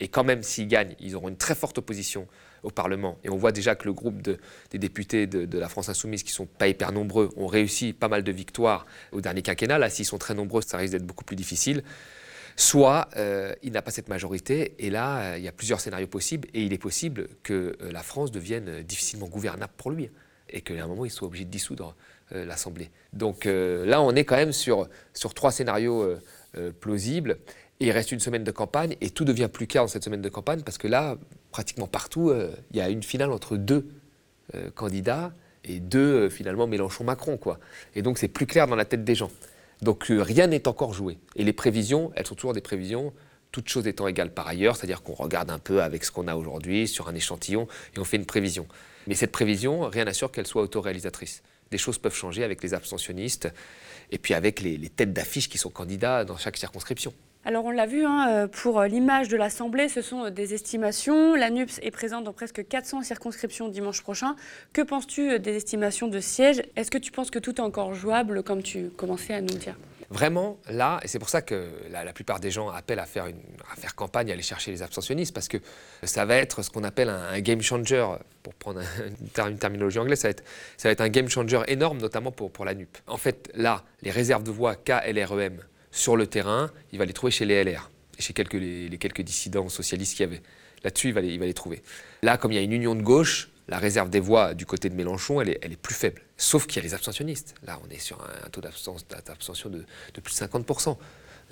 et 0.00 0.08
quand 0.08 0.24
même, 0.24 0.42
s'ils 0.42 0.68
gagnent, 0.68 0.96
ils 1.00 1.14
auront 1.14 1.28
une 1.28 1.36
très 1.36 1.54
forte 1.54 1.78
opposition 1.78 2.26
au 2.62 2.70
Parlement. 2.70 3.18
Et 3.22 3.30
on 3.30 3.36
voit 3.36 3.52
déjà 3.52 3.74
que 3.74 3.84
le 3.84 3.92
groupe 3.92 4.22
des 4.22 4.78
députés 4.78 5.26
de, 5.26 5.58
la 5.58 5.68
France 5.68 5.88
Insoumise, 5.88 6.22
qui 6.22 6.32
sont 6.32 6.46
pas 6.46 6.66
hyper 6.66 6.92
nombreux, 6.92 7.30
ont 7.36 7.46
réussi 7.46 7.92
pas 7.92 8.08
mal 8.08 8.24
de 8.24 8.32
victoires 8.32 8.86
au 9.12 9.20
dernier 9.20 9.42
quinquennat. 9.42 9.78
Là, 9.78 9.90
s'ils 9.90 10.06
sont 10.06 10.18
très 10.18 10.34
nombreux, 10.34 10.62
ça 10.62 10.78
risque 10.78 10.92
d'être 10.92 11.06
beaucoup 11.06 11.24
plus 11.24 11.36
difficile. 11.36 11.84
Soit 12.56 13.08
euh, 13.16 13.52
il 13.62 13.72
n'a 13.72 13.82
pas 13.82 13.90
cette 13.90 14.08
majorité, 14.08 14.74
et 14.78 14.88
là, 14.90 15.32
euh, 15.32 15.38
il 15.38 15.44
y 15.44 15.48
a 15.48 15.52
plusieurs 15.52 15.80
scénarios 15.80 16.06
possibles, 16.06 16.48
et 16.54 16.62
il 16.62 16.72
est 16.72 16.78
possible 16.78 17.28
que 17.42 17.76
euh, 17.82 17.90
la 17.90 18.02
France 18.02 18.30
devienne 18.30 18.82
difficilement 18.82 19.26
gouvernable 19.26 19.72
pour 19.76 19.90
lui, 19.90 20.08
et 20.48 20.60
qu'à 20.60 20.74
un 20.82 20.86
moment, 20.86 21.04
il 21.04 21.10
soit 21.10 21.26
obligé 21.26 21.44
de 21.44 21.50
dissoudre 21.50 21.96
l'Assemblée. 22.30 22.90
Donc 23.12 23.44
là, 23.44 24.00
on 24.00 24.14
est 24.14 24.24
quand 24.24 24.36
même 24.36 24.52
sur 24.52 24.88
trois 25.34 25.52
scénarios 25.52 26.16
plausibles. 26.80 27.38
Et 27.80 27.86
il 27.86 27.90
reste 27.90 28.12
une 28.12 28.20
semaine 28.20 28.44
de 28.44 28.50
campagne 28.50 28.96
et 29.00 29.10
tout 29.10 29.24
devient 29.24 29.48
plus 29.52 29.66
clair 29.66 29.82
dans 29.82 29.88
cette 29.88 30.04
semaine 30.04 30.22
de 30.22 30.28
campagne 30.28 30.62
parce 30.62 30.78
que 30.78 30.86
là, 30.86 31.16
pratiquement 31.50 31.88
partout, 31.88 32.30
euh, 32.30 32.54
il 32.70 32.76
y 32.76 32.80
a 32.80 32.88
une 32.88 33.02
finale 33.02 33.32
entre 33.32 33.56
deux 33.56 33.88
euh, 34.54 34.70
candidats 34.70 35.32
et 35.64 35.80
deux, 35.80 35.98
euh, 35.98 36.30
finalement, 36.30 36.66
Mélenchon-Macron. 36.66 37.36
quoi. 37.36 37.58
Et 37.94 38.02
donc 38.02 38.18
c'est 38.18 38.28
plus 38.28 38.46
clair 38.46 38.68
dans 38.68 38.76
la 38.76 38.84
tête 38.84 39.04
des 39.04 39.14
gens. 39.14 39.30
Donc 39.82 40.06
rien 40.08 40.46
n'est 40.46 40.68
encore 40.68 40.94
joué. 40.94 41.18
Et 41.34 41.42
les 41.42 41.52
prévisions, 41.52 42.12
elles 42.14 42.26
sont 42.26 42.36
toujours 42.36 42.52
des 42.52 42.60
prévisions, 42.60 43.12
toutes 43.50 43.68
choses 43.68 43.86
étant 43.88 44.06
égales 44.06 44.32
par 44.32 44.46
ailleurs, 44.46 44.76
c'est-à-dire 44.76 45.02
qu'on 45.02 45.14
regarde 45.14 45.50
un 45.50 45.58
peu 45.58 45.82
avec 45.82 46.04
ce 46.04 46.12
qu'on 46.12 46.28
a 46.28 46.36
aujourd'hui 46.36 46.86
sur 46.86 47.08
un 47.08 47.14
échantillon 47.14 47.66
et 47.96 47.98
on 47.98 48.04
fait 48.04 48.16
une 48.16 48.26
prévision. 48.26 48.66
Mais 49.08 49.14
cette 49.14 49.32
prévision, 49.32 49.88
rien 49.88 50.04
n'assure 50.04 50.30
qu'elle 50.30 50.46
soit 50.46 50.62
autoréalisatrice. 50.62 51.42
Des 51.72 51.78
choses 51.78 51.98
peuvent 51.98 52.14
changer 52.14 52.44
avec 52.44 52.62
les 52.62 52.72
abstentionnistes 52.72 53.48
et 54.12 54.18
puis 54.18 54.32
avec 54.32 54.60
les 54.60 54.88
têtes 54.88 55.12
d'affiche 55.12 55.48
qui 55.48 55.58
sont 55.58 55.70
candidats 55.70 56.24
dans 56.24 56.36
chaque 56.36 56.56
circonscription. 56.56 57.12
Alors 57.46 57.66
on 57.66 57.70
l'a 57.70 57.84
vu, 57.84 58.06
hein, 58.06 58.26
euh, 58.30 58.46
pour 58.46 58.80
euh, 58.80 58.86
l'image 58.86 59.28
de 59.28 59.36
l'Assemblée, 59.36 59.90
ce 59.90 60.00
sont 60.00 60.24
euh, 60.24 60.30
des 60.30 60.54
estimations. 60.54 61.34
La 61.34 61.50
NUPS 61.50 61.78
est 61.82 61.90
présente 61.90 62.24
dans 62.24 62.32
presque 62.32 62.66
400 62.66 63.02
circonscriptions 63.02 63.68
dimanche 63.68 64.00
prochain. 64.00 64.34
Que 64.72 64.80
penses-tu 64.80 65.38
des 65.38 65.54
estimations 65.54 66.08
de 66.08 66.20
sièges? 66.20 66.62
Est-ce 66.74 66.90
que 66.90 66.96
tu 66.96 67.12
penses 67.12 67.30
que 67.30 67.38
tout 67.38 67.56
est 67.56 67.60
encore 67.60 67.92
jouable, 67.92 68.42
comme 68.42 68.62
tu 68.62 68.88
commençais 68.96 69.34
à 69.34 69.42
nous 69.42 69.58
dire? 69.58 69.76
Vraiment, 70.08 70.56
là, 70.70 71.00
et 71.02 71.08
c'est 71.08 71.18
pour 71.18 71.28
ça 71.28 71.42
que 71.42 71.68
la, 71.90 72.12
plupart 72.14 72.40
des 72.40 72.50
gens 72.50 72.70
appellent 72.70 72.98
à 72.98 73.04
faire, 73.04 73.26
une, 73.26 73.40
à 73.70 73.76
faire 73.76 73.94
campagne, 73.94 74.30
à 74.30 74.32
aller 74.32 74.42
chercher 74.42 74.70
les 74.70 74.82
abstentionnistes, 74.82 75.34
parce 75.34 75.48
que 75.48 75.58
ça 76.02 76.24
va 76.24 76.36
être 76.36 76.62
ce 76.62 76.70
qu'on 76.70 76.84
appelle 76.84 77.10
un, 77.10 77.40
game 77.40 77.60
changer, 77.60 78.06
pour 78.42 78.54
prendre 78.54 78.80
une, 79.48 79.58
terminologie 79.58 79.98
anglaise, 79.98 80.20
ça 80.20 80.28
va, 80.28 80.30
être, 80.30 80.44
ça 80.78 80.88
va 80.88 80.92
être 80.92 81.00
un 81.02 81.08
game 81.08 81.28
changer 81.28 81.60
énorme, 81.68 81.98
notamment 81.98 82.32
pour, 82.32 82.50
pour 82.50 82.64
la 82.64 82.74
NUP. 82.74 82.96
En 83.06 83.18
fait, 83.18 83.50
là, 83.54 83.82
les 84.02 84.10
réserves 84.10 84.44
de 84.44 84.50
voix 84.50 84.76
KLREM 84.76 85.60
sur 85.94 86.16
le 86.16 86.26
terrain, 86.26 86.70
il 86.92 86.98
va 86.98 87.04
les 87.04 87.12
trouver 87.12 87.30
chez 87.30 87.44
les 87.44 87.62
LR, 87.62 87.88
chez 88.18 88.32
quelques, 88.32 88.54
les, 88.54 88.98
quelques 88.98 89.22
dissidents 89.22 89.68
socialistes 89.68 90.16
qu'il 90.16 90.26
y 90.26 90.28
avait. 90.28 90.42
Là-dessus, 90.82 91.08
il 91.08 91.14
va, 91.14 91.20
les, 91.20 91.28
il 91.28 91.38
va 91.38 91.46
les 91.46 91.54
trouver. 91.54 91.82
Là, 92.22 92.36
comme 92.36 92.50
il 92.50 92.56
y 92.56 92.58
a 92.58 92.62
une 92.62 92.72
union 92.72 92.96
de 92.96 93.02
gauche, 93.02 93.48
la 93.68 93.78
réserve 93.78 94.10
des 94.10 94.20
voix 94.20 94.54
du 94.54 94.66
côté 94.66 94.90
de 94.90 94.94
Mélenchon, 94.94 95.40
elle 95.40 95.50
est, 95.50 95.58
elle 95.62 95.72
est 95.72 95.80
plus 95.80 95.94
faible. 95.94 96.20
Sauf 96.36 96.66
qu'il 96.66 96.76
y 96.76 96.78
a 96.80 96.82
les 96.82 96.94
abstentionnistes. 96.94 97.54
Là, 97.64 97.78
on 97.86 97.90
est 97.90 98.00
sur 98.00 98.20
un, 98.20 98.48
taux 98.50 98.60
d'abstention 98.60 99.70
de, 99.70 99.84
de, 100.14 100.20
plus 100.20 100.34
de 100.34 100.44
50%. 100.44 100.96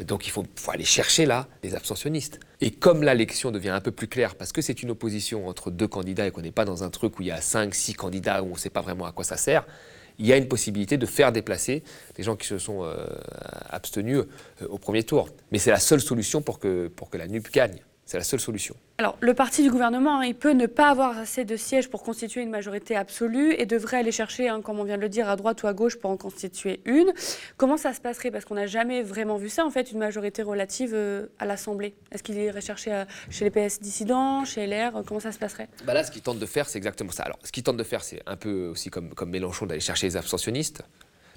Donc 0.01 0.27
il 0.27 0.31
faut, 0.31 0.45
faut, 0.57 0.73
aller 0.73 0.85
chercher 0.85 1.25
là 1.25 1.47
les 1.63 1.77
abstentionnistes. 1.77 2.41
Et 2.61 2.73
comme 2.73 3.05
l'élection 3.05 3.53
devient 3.53 3.71
un 3.71 3.81
peu 3.81 3.93
plus 3.93 4.09
claire, 4.09 4.35
parce 4.35 4.51
que 4.51 4.61
c'est 4.61 4.83
une 4.83 4.91
opposition 4.91 5.47
entre 5.47 5.71
deux 5.71 5.89
candidats 5.89 6.27
et 6.27 6.33
qu'on 6.33 6.41
n'est 6.41 6.51
pas 6.51 6.65
dans 6.65 6.83
un 6.83 6.91
truc 6.91 7.19
où 7.19 7.23
il 7.23 7.29
y 7.29 7.31
a 7.31 7.41
5, 7.41 7.75
6 7.75 7.95
candidats 7.95 8.43
où 8.43 8.47
on 8.47 8.55
ne 8.55 8.59
sait 8.59 8.71
pas 8.71 8.81
vraiment 8.81 9.07
à 9.07 9.13
quoi 9.13 9.25
ça 9.25 9.37
sert, 9.37 9.65
il 10.19 10.27
y 10.27 10.33
a 10.33 10.37
une 10.37 10.49
possibilité 10.49 10.97
de 10.97 11.07
faire 11.07 11.33
déplacer 11.33 11.83
des 12.17 12.23
gens 12.23 12.37
qui 12.37 12.47
se 12.47 12.59
sont 12.59 12.85
euh, 12.85 13.07
abstenus 13.71 14.19
euh, 14.63 14.67
au 14.69 14.79
premier 14.79 15.03
tour. 15.03 15.29
Mais 15.51 15.59
c'est 15.59 15.71
la 15.71 15.81
seule 15.81 16.01
solution 16.01 16.43
pour 16.43 16.59
que, 16.59 16.89
pour 16.89 17.11
que 17.11 17.19
la 17.19 17.27
NUP 17.27 17.51
gagne. 17.53 17.81
C'est 18.05 18.19
la 18.19 18.25
seule 18.25 18.41
solution. 18.41 18.75
Alors, 18.99 19.17
le 19.21 19.33
parti 19.33 19.63
du 19.63 19.71
gouvernement, 19.71 20.19
hein, 20.19 20.25
il 20.25 20.35
peut 20.35 20.53
ne 20.53 20.67
pas 20.67 20.91
avoir 20.91 21.17
assez 21.19 21.45
de 21.45 21.57
sièges 21.57 21.89
pour 21.89 22.03
constituer 22.03 22.43
une 22.43 22.51
majorité 22.51 22.97
absolue 22.97 23.55
et 23.55 23.65
devrait 23.65 23.99
aller 23.99 24.13
chercher, 24.13 24.49
hein, 24.49 24.61
comme 24.61 24.81
on 24.81 24.85
vient 24.85 24.97
de 24.97 25.03
le 25.03 25.09
dire, 25.09 25.29
à 25.29 25.37
droite 25.37 25.63
ou 25.63 25.67
à 25.67 25.73
gauche 25.73 25.97
pour 25.97 26.11
en 26.11 26.17
constituer 26.17 26.81
une. 26.85 27.13
Comment 27.57 27.77
ça 27.77 27.95
se 27.95 28.01
passerait? 28.01 28.31
Parce 28.31 28.45
qu'on 28.45 28.57
n'a 28.57 28.67
jamais 28.67 29.03
vraiment 29.03 29.37
vu 29.37 29.49
ça, 29.49 29.65
en 29.65 29.71
fait, 29.71 29.93
une 29.93 29.99
majorité 29.99 30.43
relative 30.43 30.93
euh, 30.95 31.27
à 31.39 31.47
l'Assemblée. 31.47 31.95
Est-ce 32.11 32.23
qu'il 32.23 32.37
irait 32.37 32.61
chercher 32.61 32.93
euh, 32.93 33.05
chez 33.31 33.49
les 33.49 33.51
PS 33.51 33.81
dissidents, 33.81 34.45
chez 34.45 34.67
LR 34.67 35.03
Comment 35.07 35.21
ça 35.21 35.33
se 35.33 35.39
passerait? 35.39 35.69
Bah 35.85 35.95
Là, 35.95 36.05
ce 36.05 36.11
qu'ils 36.11 36.23
tentent 36.23 36.41
de 36.41 36.47
faire, 36.47 36.69
c'est 36.69 36.79
exactement 36.79 37.13
ça. 37.13 37.23
Alors, 37.23 37.39
ce 37.45 37.53
qu'ils 37.53 37.63
tentent 37.63 37.77
de 37.77 37.85
faire, 37.85 38.03
c'est 38.03 38.21
un 38.27 38.37
peu 38.37 38.67
aussi 38.67 38.91
comme, 38.91 39.15
comme 39.15 39.31
Mélenchon 39.31 39.67
d'aller 39.67 39.81
chercher 39.81 40.09
les 40.09 40.17
abstentionnistes. 40.17 40.83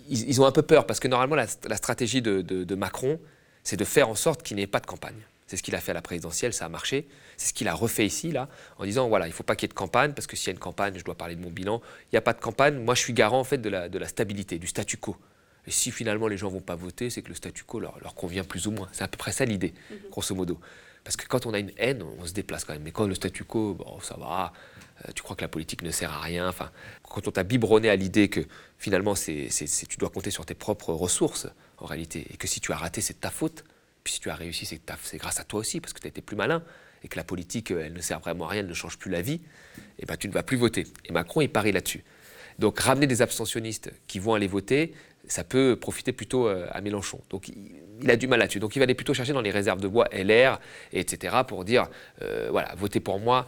Ils, 0.10 0.40
ont 0.42 0.46
un 0.46 0.52
peu 0.52 0.62
peur 0.62 0.86
parce 0.86 1.00
que 1.00 1.08
normalement, 1.08 1.36
la, 1.36 1.78
stratégie 1.78 2.22
de, 2.22 2.42
de 2.42 2.76
Macron, 2.76 3.20
c'est 3.64 3.78
de 3.78 3.86
faire 3.86 4.08
en 4.10 4.16
sorte 4.16 4.44
qu'il 4.44 4.58
n'y 4.58 4.64
ait 4.64 4.68
pas 4.68 4.80
de 4.80 4.86
campagne. 4.86 5.16
C'est 5.48 5.58
ce 5.58 5.64
qu'il 5.64 5.76
a 5.76 5.80
fait 5.82 5.92
à 5.92 5.94
la 5.94 6.02
présidentielle, 6.02 6.54
ça 6.54 6.66
a 6.66 6.70
marché. 6.70 7.08
C'est 7.38 7.50
ce 7.50 7.54
qu'il 7.54 7.68
a 7.68 7.74
refait 7.74 8.06
ici, 8.06 8.32
là, 8.32 8.50
en 8.78 8.86
disant 8.86 9.08
voilà, 9.08 9.28
il 9.28 9.30
ne 9.30 9.36
faut 9.36 9.44
pas 9.44 9.56
qu'il 9.56 9.68
y 9.68 9.70
ait 9.70 9.74
de 9.74 9.74
campagne, 9.74 10.14
parce 10.14 10.26
que 10.28 10.36
s'il 10.36 10.48
y 10.48 10.50
a 10.50 10.54
une 10.54 10.60
campagne, 10.60 10.98
je 10.98 11.04
dois 11.04 11.16
parler 11.16 11.36
de 11.36 11.42
mon 11.42 11.52
bilan. 11.52 11.82
Il 12.06 12.16
n'y 12.16 12.18
a 12.18 12.22
pas 12.22 12.34
de 12.34 12.42
campagne, 12.42 12.80
moi 12.80 12.96
je 12.96 13.02
suis 13.02 13.14
garant 13.14 13.40
en 13.40 13.44
fait 13.44 13.60
de 13.60 13.70
la, 13.70 13.90
de 13.90 14.00
la 14.00 14.08
stabilité, 14.08 14.58
du 14.58 14.68
statu 14.68 14.98
quo. 14.98 15.18
Et 15.68 15.72
si 15.72 15.92
finalement 15.92 16.28
les 16.28 16.38
gens 16.38 16.48
ne 16.48 16.54
vont 16.54 16.62
pas 16.62 16.76
voter, 16.76 17.10
c'est 17.10 17.22
que 17.22 17.30
le 17.30 17.36
statu 17.36 17.64
quo 17.64 17.80
leur, 17.80 18.00
leur, 18.02 18.16
convient 18.16 18.44
plus 18.44 18.68
ou 18.68 18.72
moins. 18.72 18.88
C'est 18.92 19.04
à 19.04 19.08
peu 19.08 19.18
près 19.18 19.32
ça 19.32 19.46
l'idée, 19.46 19.74
mhm. 19.90 19.98
grosso 20.12 20.34
modo. 20.36 20.60
Parce 21.04 21.18
que 21.18 21.28
quand 21.28 21.46
on 21.46 21.54
a 21.54 21.60
une 21.60 21.72
haine, 21.78 22.02
on 22.02 22.26
se 22.26 22.34
déplace 22.34 22.66
quand 22.66 22.74
même. 22.74 22.82
Mais 22.82 22.92
quand 22.92 23.06
le 23.06 23.14
statu 23.14 23.44
quo, 23.44 23.76
bon, 23.76 24.00
ça 24.00 24.16
va, 24.18 24.54
euh, 25.06 25.12
tu 25.14 25.22
crois 25.22 25.36
que 25.36 25.42
la 25.44 25.48
politique 25.48 25.84
ne 25.84 25.92
sert 25.92 26.12
à 26.12 26.20
rien. 26.20 26.48
Enfin, 26.48 26.72
quand 27.04 27.28
on 27.28 27.32
t'a 27.32 27.44
biberonné 27.44 27.90
à 27.90 27.96
l'idée 27.96 28.28
que 28.30 28.42
finalement 28.78 29.14
c'est, 29.14 29.50
tu 29.88 29.98
dois 29.98 30.10
compter 30.10 30.32
sur 30.32 30.46
tes 30.46 30.56
propres 30.56 30.94
ressources, 30.94 31.48
en 31.78 31.86
réalité, 31.86 32.26
et 32.32 32.38
que 32.38 32.48
si 32.48 32.60
tu 32.60 32.72
as 32.72 32.78
raté, 32.78 33.02
c'est 33.02 33.14
de 33.14 33.20
ta 33.20 33.30
faute, 33.30 33.64
puis 34.06 34.14
si 34.14 34.20
tu 34.22 34.30
as 34.30 34.36
réussi, 34.36 34.66
c'est 34.66 35.18
grâce 35.18 35.40
à 35.40 35.44
toi 35.44 35.60
aussi, 35.60 35.82
parce 35.82 35.92
que 35.92 36.00
tu 36.00 36.06
as 36.06 36.10
été 36.10 36.22
plus 36.22 36.38
malin, 36.38 36.64
et 37.04 37.08
que 37.08 37.18
la 37.18 37.24
politique, 37.24 37.72
euh, 37.72 37.84
elle 37.86 37.94
ne 37.94 38.02
sert 38.02 38.20
vraiment 38.20 38.46
à 38.46 38.50
rien, 38.50 38.62
elle 38.62 38.68
ne 38.68 38.74
change 38.74 39.00
plus 39.00 39.10
la 39.10 39.22
vie, 39.22 39.34
et 39.34 40.04
eh 40.04 40.06
ben 40.06 40.16
tu 40.16 40.28
ne 40.28 40.34
vas 40.34 40.44
plus 40.44 40.58
voter. 40.58 40.86
Et 41.06 41.12
Macron, 41.12 41.42
il 41.42 41.50
parie 41.50 41.72
là-dessus. 41.72 42.04
Donc 42.60 42.80
ramener 42.80 43.08
des 43.08 43.24
abstentionnistes 43.24 43.92
qui 44.08 44.20
vont 44.20 44.36
aller 44.36 44.48
voter, 44.48 44.94
ça 45.28 45.44
peut 45.44 45.76
profiter 45.76 46.14
plutôt 46.14 46.48
euh, 46.48 46.68
à 46.72 46.82
Mélenchon. 46.82 47.20
Donc 47.32 47.48
il 47.50 48.12
a 48.12 48.16
du 48.16 48.28
mal 48.28 48.40
là-dessus. 48.40 48.60
Donc 48.60 48.76
il 48.76 48.80
va 48.80 48.84
aller 48.84 48.94
plutôt 48.94 49.16
chercher 49.16 49.34
dans 49.34 49.42
les 49.42 49.50
réserves 49.50 49.82
de 49.82 49.88
bois 49.88 50.08
LR, 50.12 50.60
etc., 50.94 51.38
pour 51.48 51.66
dire, 51.66 51.90
euh, 52.22 52.50
voilà, 52.52 52.76
votez 52.76 53.00
pour 53.00 53.20
moi. 53.20 53.48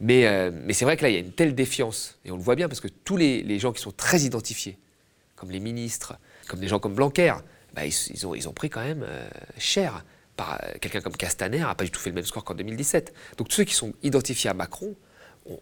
Mais, 0.00 0.50
mais 0.50 0.72
c'est 0.72 0.84
vrai 0.84 0.96
que 0.96 1.04
là, 1.04 1.10
il 1.10 1.12
y 1.12 1.16
a 1.16 1.20
une 1.20 1.32
telle 1.32 1.54
défiance, 1.54 2.18
et 2.24 2.32
on 2.32 2.36
le 2.36 2.42
voit 2.42 2.56
bien, 2.56 2.66
parce 2.66 2.80
que 2.80 2.88
tous 2.88 3.16
les, 3.16 3.44
les 3.44 3.60
gens 3.60 3.72
qui 3.72 3.80
sont 3.80 3.92
très 3.92 4.22
identifiés, 4.22 4.76
comme 5.36 5.52
les 5.52 5.60
ministres, 5.60 6.18
comme 6.48 6.58
des 6.58 6.66
gens 6.66 6.80
comme 6.80 6.94
Blanquer, 6.94 7.34
bah, 7.74 7.82
ils, 7.86 8.26
ont, 8.26 8.34
ont, 8.34 8.52
pris 8.52 8.70
quand 8.70 8.82
même 8.82 9.04
euh, 9.06 9.28
cher. 9.58 10.04
Euh, 10.40 10.44
quelqu'un 10.80 11.00
comme 11.00 11.16
Castaner 11.16 11.60
n'a 11.60 11.74
pas 11.74 11.84
du 11.84 11.90
tout 11.90 12.00
fait 12.00 12.10
le 12.10 12.14
même 12.14 12.24
score 12.24 12.44
qu'en 12.44 12.54
2017. 12.54 13.14
Donc 13.38 13.48
tous 13.48 13.56
ceux 13.56 13.64
qui 13.64 13.74
sont 13.74 13.92
identifiés 14.02 14.50
à 14.50 14.54
Macron 14.54 14.94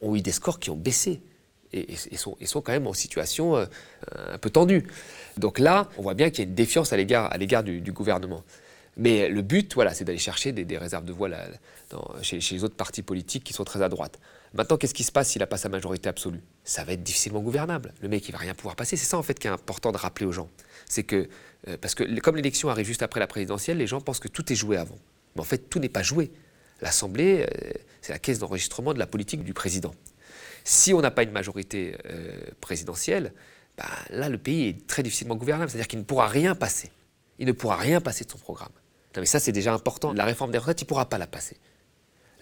ont, 0.03 0.17
eu 0.17 0.23
des 0.23 0.33
scores 0.33 0.59
qui 0.59 0.71
ont 0.71 0.77
baissé 0.77 1.23
et, 1.73 1.97
sont, 2.17 2.37
sont, 2.45 2.61
quand 2.61 2.73
même 2.73 2.87
en 2.87 2.93
situation 2.93 3.57
euh, 3.57 3.67
un 4.33 4.39
peu 4.39 4.51
tendue. 4.51 4.87
Donc 5.37 5.59
là, 5.59 5.89
on 5.99 6.03
voit 6.03 6.15
bien 6.15 6.31
qu'il 6.31 6.41
y 6.41 6.47
a 6.47 6.49
une 6.49 6.55
défiance 6.55 6.93
à 6.93 6.97
l'égard, 6.97 7.63
du, 7.63 7.93
gouvernement. 7.93 8.43
Mais 8.97 9.29
le 9.29 9.43
but, 9.43 9.73
voilà, 9.75 9.95
c'est 9.95 10.05
d'aller 10.05 10.19
chercher 10.19 10.53
des, 10.53 10.79
réserves 10.79 11.05
de 11.05 11.13
voix 11.13 11.29
chez, 12.23 12.41
chez, 12.41 12.57
les 12.57 12.65
autres 12.65 12.75
partis 12.75 13.03
politiques 13.03 13.45
qui 13.45 13.53
sont 13.53 13.65
très 13.65 13.83
à 13.83 13.89
droite. 13.89 14.19
Maintenant, 14.53 14.77
qu'est-ce 14.77 14.95
qui 14.95 15.05
se 15.05 15.13
passe 15.13 15.29
s'il 15.29 15.41
n'a 15.41 15.47
pas 15.47 15.57
sa 15.57 15.69
majorité 15.69 16.09
absolue? 16.09 16.41
Ça 16.65 16.83
va 16.83 16.93
être 16.93 17.03
difficilement 17.03 17.41
gouvernable. 17.41 17.95
Le 18.03 18.09
mec, 18.09 18.29
il 18.29 18.33
va 18.33 18.39
rien 18.39 18.55
pouvoir 18.55 18.75
passer. 18.75 18.97
C'est 18.97 19.07
ça, 19.07 19.17
en 19.17 19.23
fait, 19.23 19.39
qui 19.39 19.47
est 19.47 19.51
important 19.51 19.93
de 19.93 19.97
rappeler 19.97 20.27
aux 20.27 20.33
gens. 20.33 20.49
C'est 20.91 21.05
que, 21.05 21.29
euh, 21.69 21.77
parce 21.81 21.95
que 21.95 22.19
comme 22.19 22.35
l'élection 22.35 22.69
arrive 22.69 22.85
juste 22.85 23.03
après 23.03 23.21
la 23.21 23.29
présidentielle, 23.29 23.79
les 23.79 23.87
gens 23.87 24.01
pensent 24.01 24.19
que 24.19 24.29
tout 24.29 24.53
est 24.53 24.57
joué 24.57 24.77
avant. 24.77 24.99
Mais 25.37 25.41
en 25.41 25.45
fait, 25.45 25.71
tout 25.71 25.79
n'est 25.79 25.89
pas 25.89 26.03
joué. 26.03 26.33
L'Assemblée, 26.81 27.47
euh, 27.49 27.71
c'est 28.01 28.13
la 28.13 28.19
caisse 28.19 28.41
d'enregistrement 28.41 28.93
de 28.93 28.99
la 28.99 29.07
politique 29.07 29.45
du 29.45 29.55
président. 29.55 29.95
Si 30.65 30.93
on 30.93 31.01
n'a 31.01 31.13
pas 31.13 31.23
une 31.23 31.31
majorité 31.31 31.97
euh, 32.07 32.37
présidentielle, 32.61 33.33
bah, 33.79 33.85
là, 34.11 34.29
le 34.29 34.37
pays 34.37 34.69
est 34.69 34.87
très 34.89 35.05
difficilement 35.05 35.37
gouvernable. 35.37 35.71
C'est-à-dire 35.71 35.87
qu'il 35.87 36.01
ne 36.01 36.05
pourra 36.05 36.27
rien 36.27 36.57
passer. 36.57 36.91
Il 37.39 37.47
ne 37.47 37.53
pourra 37.53 37.77
rien 37.77 38.01
passer 38.01 38.25
de 38.25 38.31
son 38.31 38.39
programme. 38.39 38.73
Mais 39.17 39.27
ça, 39.27 39.39
c'est 39.39 39.53
déjà 39.53 39.73
important. 39.73 40.13
La 40.13 40.25
réforme 40.25 40.51
des 40.51 40.59
retraites, 40.59 40.81
il 40.81 40.85
ne 40.85 40.89
pourra 40.89 41.09
pas 41.09 41.19
la 41.19 41.29
passer. 41.29 41.57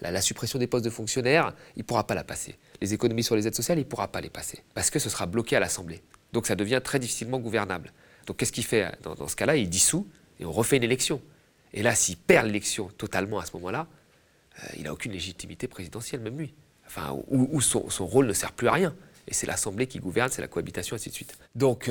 La, 0.01 0.21
suppression 0.21 0.57
des 0.57 0.65
postes 0.65 0.85
de 0.85 0.89
fonctionnaires, 0.89 1.53
il 1.75 1.79
ne 1.79 1.83
pourra 1.83 2.07
pas 2.07 2.15
la 2.15 2.23
passer. 2.23 2.57
Les 2.81 2.95
économies 2.95 3.23
sur 3.23 3.35
les 3.35 3.47
aides 3.47 3.55
sociales, 3.55 3.77
il 3.77 3.83
ne 3.83 3.87
pourra 3.87 4.07
pas 4.07 4.21
les 4.21 4.29
passer. 4.29 4.63
Parce 4.73 4.89
que 4.89 4.97
ce 4.97 5.09
sera 5.09 5.27
bloqué 5.27 5.55
à 5.55 5.59
l'Assemblée. 5.59 6.01
Donc 6.33 6.47
ça 6.47 6.55
devient 6.55 6.81
très 6.83 6.97
difficilement 6.99 7.39
gouvernable. 7.39 7.91
Donc 8.29 8.37
qu'est-ce 8.37 8.51
qu'il 8.51 8.63
fait 8.63 8.95
dans, 9.01 9.27
ce 9.27 9.35
cas-là? 9.35 9.55
Il 9.55 9.67
dissout 9.69 10.07
et 10.39 10.45
on 10.45 10.51
refait 10.51 10.77
une 10.77 10.83
élection. 10.83 11.19
Et 11.73 11.81
là, 11.81 11.95
s'il 11.95 12.15
perd 12.15 12.45
l'élection 12.45 12.87
totalement 12.95 13.39
à 13.39 13.45
ce 13.47 13.53
moment-là, 13.53 13.87
il 14.77 14.83
n'a 14.83 14.93
aucune 14.93 15.13
légitimité 15.13 15.67
présidentielle, 15.67 16.21
même 16.21 16.37
lui. 16.37 16.53
Enfin, 16.85 17.17
où, 17.27 17.59
son, 17.59 17.87
rôle 18.05 18.27
ne 18.27 18.33
sert 18.33 18.51
plus 18.51 18.67
à 18.67 18.73
rien. 18.73 18.95
Et 19.27 19.33
c'est 19.33 19.47
l'Assemblée 19.47 19.87
qui 19.87 19.97
gouverne, 19.97 20.29
c'est 20.31 20.43
la 20.43 20.47
cohabitation, 20.47 20.95
ainsi 20.95 21.09
de 21.09 21.15
suite. 21.15 21.39
Donc, 21.55 21.89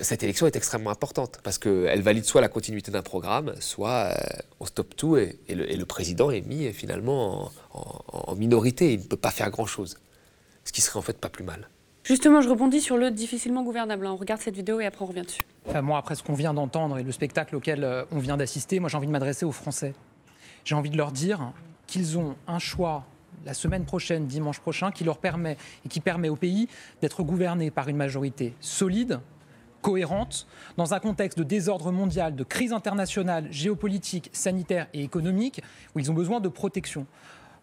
cette 0.00 0.24
élection 0.24 0.48
est 0.48 0.56
extrêmement 0.56 0.90
importante, 0.90 1.38
parce 1.44 1.58
qu'elle 1.58 2.02
valide 2.02 2.24
soit 2.24 2.40
la 2.40 2.48
continuité 2.48 2.90
d'un 2.90 3.02
programme, 3.02 3.54
soit 3.60 4.12
on 4.58 4.66
stoppe 4.66 4.96
tout, 4.96 5.16
et, 5.16 5.38
le, 5.48 5.84
président 5.84 6.32
est 6.32 6.40
mis 6.40 6.72
finalement 6.72 7.52
en 7.72 8.34
minorité. 8.34 8.92
Il 8.92 9.02
ne 9.02 9.04
peut 9.04 9.16
pas 9.16 9.30
faire 9.30 9.50
grand-chose. 9.52 9.98
Ce 10.64 10.72
qui 10.72 10.80
serait 10.80 10.98
en 10.98 11.02
fait 11.02 11.18
pas 11.18 11.28
plus 11.28 11.44
mal. 11.44 11.68
Justement, 12.08 12.40
je 12.40 12.48
rebondis 12.48 12.80
sur 12.80 12.96
le 12.96 13.10
difficilement 13.10 13.62
gouvernable. 13.62 14.06
On 14.06 14.16
regarde 14.16 14.40
cette 14.40 14.56
vidéo 14.56 14.80
et 14.80 14.86
après 14.86 15.04
on 15.04 15.08
revient 15.08 15.26
dessus. 15.26 15.44
moi, 15.82 15.98
après 15.98 16.14
ce 16.14 16.22
qu'on 16.22 16.32
vient 16.32 16.54
d'entendre 16.54 16.96
et 16.96 17.02
le 17.02 17.12
spectacle 17.12 17.54
auquel 17.54 17.84
euh, 17.84 18.06
on 18.10 18.18
vient 18.18 18.38
d'assister, 18.38 18.80
moi 18.80 18.88
j'ai 18.88 18.96
envie 18.96 19.06
de 19.06 19.12
m'adresser 19.12 19.44
aux 19.44 19.52
Français. 19.52 19.92
J'ai 20.64 20.74
envie 20.74 20.88
de 20.88 20.96
leur 20.96 21.12
dire 21.12 21.52
qu'ils 21.86 22.16
ont 22.16 22.34
un 22.46 22.58
choix 22.58 23.04
la 23.44 23.52
semaine 23.52 23.84
prochaine, 23.84 24.26
dimanche 24.26 24.58
prochain, 24.58 24.90
qui 24.90 25.04
leur 25.04 25.18
permet 25.18 25.58
et 25.84 25.90
qui 25.90 26.00
permet 26.00 26.30
au 26.30 26.36
pays 26.36 26.66
d'être 27.02 27.22
gouverné 27.22 27.70
par 27.70 27.88
une 27.88 27.98
majorité 27.98 28.54
solide, 28.58 29.20
cohérente, 29.82 30.46
dans 30.78 30.94
un 30.94 31.00
contexte 31.00 31.36
de 31.36 31.44
désordre 31.44 31.92
mondial, 31.92 32.34
de 32.34 32.42
crise 32.42 32.72
internationale, 32.72 33.48
géopolitique, 33.50 34.30
sanitaire 34.32 34.86
et 34.94 35.02
économique, 35.04 35.62
où 35.94 35.98
ils 35.98 36.10
ont 36.10 36.14
besoin 36.14 36.40
de 36.40 36.48
protection. 36.48 37.06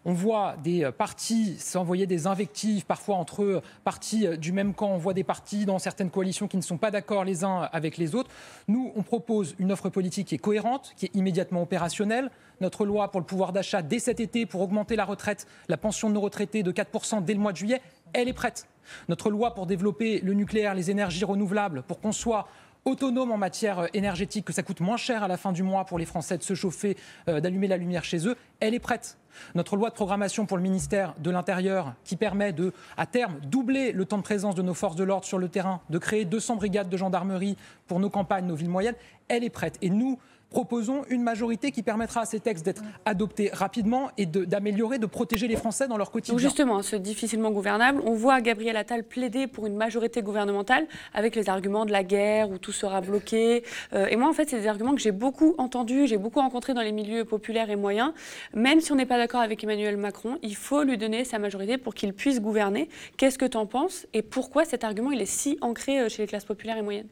On 0.08 0.12
voit 0.12 0.54
des 0.62 0.84
euh, 0.84 0.92
partis 0.92 1.56
s'envoyer 1.58 2.06
des 2.06 2.28
invectives, 2.28 2.86
parfois 2.86 3.16
entre 3.16 3.42
eux, 3.42 3.60
partis 3.82 4.24
euh, 4.24 4.36
du 4.36 4.52
même 4.52 4.72
camp. 4.72 4.92
On 4.92 4.98
voit 4.98 5.14
des 5.14 5.24
partis 5.24 5.66
dans 5.66 5.80
certaines 5.80 6.10
coalitions 6.10 6.46
qui 6.46 6.56
ne 6.56 6.62
sont 6.62 6.78
pas 6.78 6.92
d'accord 6.92 7.24
les 7.24 7.42
uns 7.42 7.68
avec 7.72 7.98
les 7.98 8.14
autres. 8.14 8.30
Nous, 8.68 8.92
on 8.94 9.02
propose 9.02 9.56
une 9.58 9.72
offre 9.72 9.88
politique 9.88 10.28
qui 10.28 10.36
est 10.36 10.38
cohérente, 10.38 10.92
qui 10.96 11.06
est 11.06 11.14
immédiatement 11.16 11.62
opérationnelle. 11.62 12.30
Notre 12.60 12.86
loi 12.86 13.10
pour 13.10 13.20
le 13.20 13.26
pouvoir 13.26 13.52
d'achat 13.52 13.82
dès 13.82 13.98
cet 13.98 14.20
été 14.20 14.46
pour 14.46 14.60
augmenter 14.60 14.94
la 14.94 15.04
retraite, 15.04 15.48
la 15.68 15.76
pension 15.76 16.08
de 16.08 16.14
nos 16.14 16.20
retraités 16.20 16.62
de 16.62 16.70
4% 16.70 17.24
dès 17.24 17.34
le 17.34 17.40
mois 17.40 17.50
de 17.50 17.56
juillet, 17.56 17.82
elle 18.12 18.28
est 18.28 18.32
prête. 18.32 18.68
Notre 19.08 19.28
loi 19.28 19.54
pour 19.54 19.66
développer 19.66 20.20
le 20.20 20.34
nucléaire, 20.34 20.76
les 20.76 20.92
énergies 20.92 21.24
renouvelables, 21.24 21.82
pour 21.82 22.00
qu'on 22.00 22.12
soit 22.12 22.46
autonome 22.86 23.32
en 23.32 23.36
matière 23.36 23.80
euh, 23.80 23.86
énergétique, 23.92 24.46
que 24.46 24.52
ça 24.52 24.62
coûte 24.62 24.80
moins 24.80 24.96
cher 24.96 25.22
à 25.22 25.28
la 25.28 25.36
fin 25.36 25.52
du 25.52 25.62
mois 25.62 25.84
pour 25.84 25.98
les 25.98 26.06
Français 26.06 26.38
de 26.38 26.42
se 26.42 26.54
chauffer, 26.54 26.96
d'allumer 27.26 27.66
la 27.66 27.76
lumière 27.76 28.04
chez 28.04 28.26
eux, 28.26 28.36
elle 28.60 28.74
est 28.74 28.80
prête. 28.80 29.18
Notre 29.54 29.76
loi 29.76 29.90
de 29.90 29.94
programmation 29.94 30.46
pour 30.46 30.56
le 30.56 30.62
ministère 30.62 31.14
de 31.18 31.30
l'Intérieur, 31.30 31.94
qui 32.04 32.16
permet 32.16 32.52
de, 32.52 32.72
à 32.96 33.06
terme, 33.06 33.38
doubler 33.40 33.92
le 33.92 34.04
temps 34.04 34.18
de 34.18 34.22
présence 34.22 34.54
de 34.54 34.62
nos 34.62 34.74
forces 34.74 34.96
de 34.96 35.04
l'ordre 35.04 35.26
sur 35.26 35.38
le 35.38 35.48
terrain, 35.48 35.80
de 35.90 35.98
créer 35.98 36.24
200 36.24 36.56
brigades 36.56 36.88
de 36.88 36.96
gendarmerie 36.96 37.56
pour 37.86 38.00
nos 38.00 38.08
campagnes, 38.10 38.46
nos 38.46 38.54
villes 38.54 38.70
moyennes, 38.70 38.96
elle 39.28 39.44
est 39.44 39.50
prête. 39.50 39.76
Et 39.82 39.90
nous, 39.90 40.18
proposons 40.56 41.04
une 41.10 41.22
majorité 41.22 41.70
qui 41.70 41.82
permettra 41.82 42.22
à 42.22 42.24
ces 42.24 42.40
textes 42.40 42.64
d'être 42.64 42.82
adoptés 43.04 43.50
rapidement 43.52 44.08
et 44.16 44.24
d'améliorer, 44.24 44.98
de, 44.98 45.04
protéger 45.04 45.48
les 45.48 45.56
Français 45.56 45.86
dans 45.86 45.98
leur 45.98 46.10
quotidien. 46.10 46.32
Donc 46.32 46.40
justement, 46.40 46.80
ce 46.80 46.96
difficilement 46.96 47.50
gouvernable, 47.50 48.00
on 48.06 48.14
voit 48.14 48.40
Gabriel 48.40 48.78
Attal 48.78 49.04
plaider 49.04 49.48
pour 49.48 49.66
une 49.66 49.76
majorité 49.76 50.22
gouvernementale 50.22 50.86
avec 51.12 51.36
les 51.36 51.50
arguments 51.50 51.84
de 51.84 51.92
la 51.92 52.02
guerre 52.02 52.48
où 52.48 52.56
tout 52.56 52.72
sera 52.72 53.02
bloqué. 53.02 53.64
Euh, 53.92 54.06
et 54.06 54.16
moi, 54.16 54.30
en 54.30 54.32
fait, 54.32 54.48
c'est 54.48 54.60
des 54.60 54.66
arguments 54.66 54.94
que 54.94 55.00
j'ai 55.02 55.12
beaucoup 55.12 55.54
entendus, 55.58 56.06
j'ai 56.06 56.16
beaucoup 56.16 56.40
rencontrés 56.40 56.72
dans 56.72 56.80
les 56.80 56.92
milieux 56.92 57.26
populaires 57.26 57.68
et 57.68 57.76
moyens. 57.76 58.14
Même 58.54 58.80
si 58.80 58.90
on 58.92 58.94
n'est 58.94 59.04
pas 59.04 59.18
d'accord 59.18 59.42
avec 59.42 59.62
Emmanuel 59.62 59.98
Macron, 59.98 60.38
il 60.42 60.56
faut 60.56 60.84
lui 60.84 60.96
donner 60.96 61.26
sa 61.26 61.38
majorité 61.38 61.76
pour 61.76 61.92
qu'il 61.94 62.14
puisse 62.14 62.40
gouverner. 62.40 62.88
Qu'est-ce 63.18 63.36
que 63.36 63.44
tu 63.44 63.58
en 63.58 63.66
penses 63.66 64.06
et 64.14 64.22
pourquoi 64.22 64.64
cet 64.64 64.84
argument 64.84 65.10
il 65.10 65.20
est 65.20 65.26
si 65.26 65.58
ancré 65.60 66.00
euh, 66.00 66.08
chez 66.08 66.22
les 66.22 66.28
classes 66.28 66.46
populaires 66.46 66.78
et 66.78 66.82
moyennes? 66.82 67.08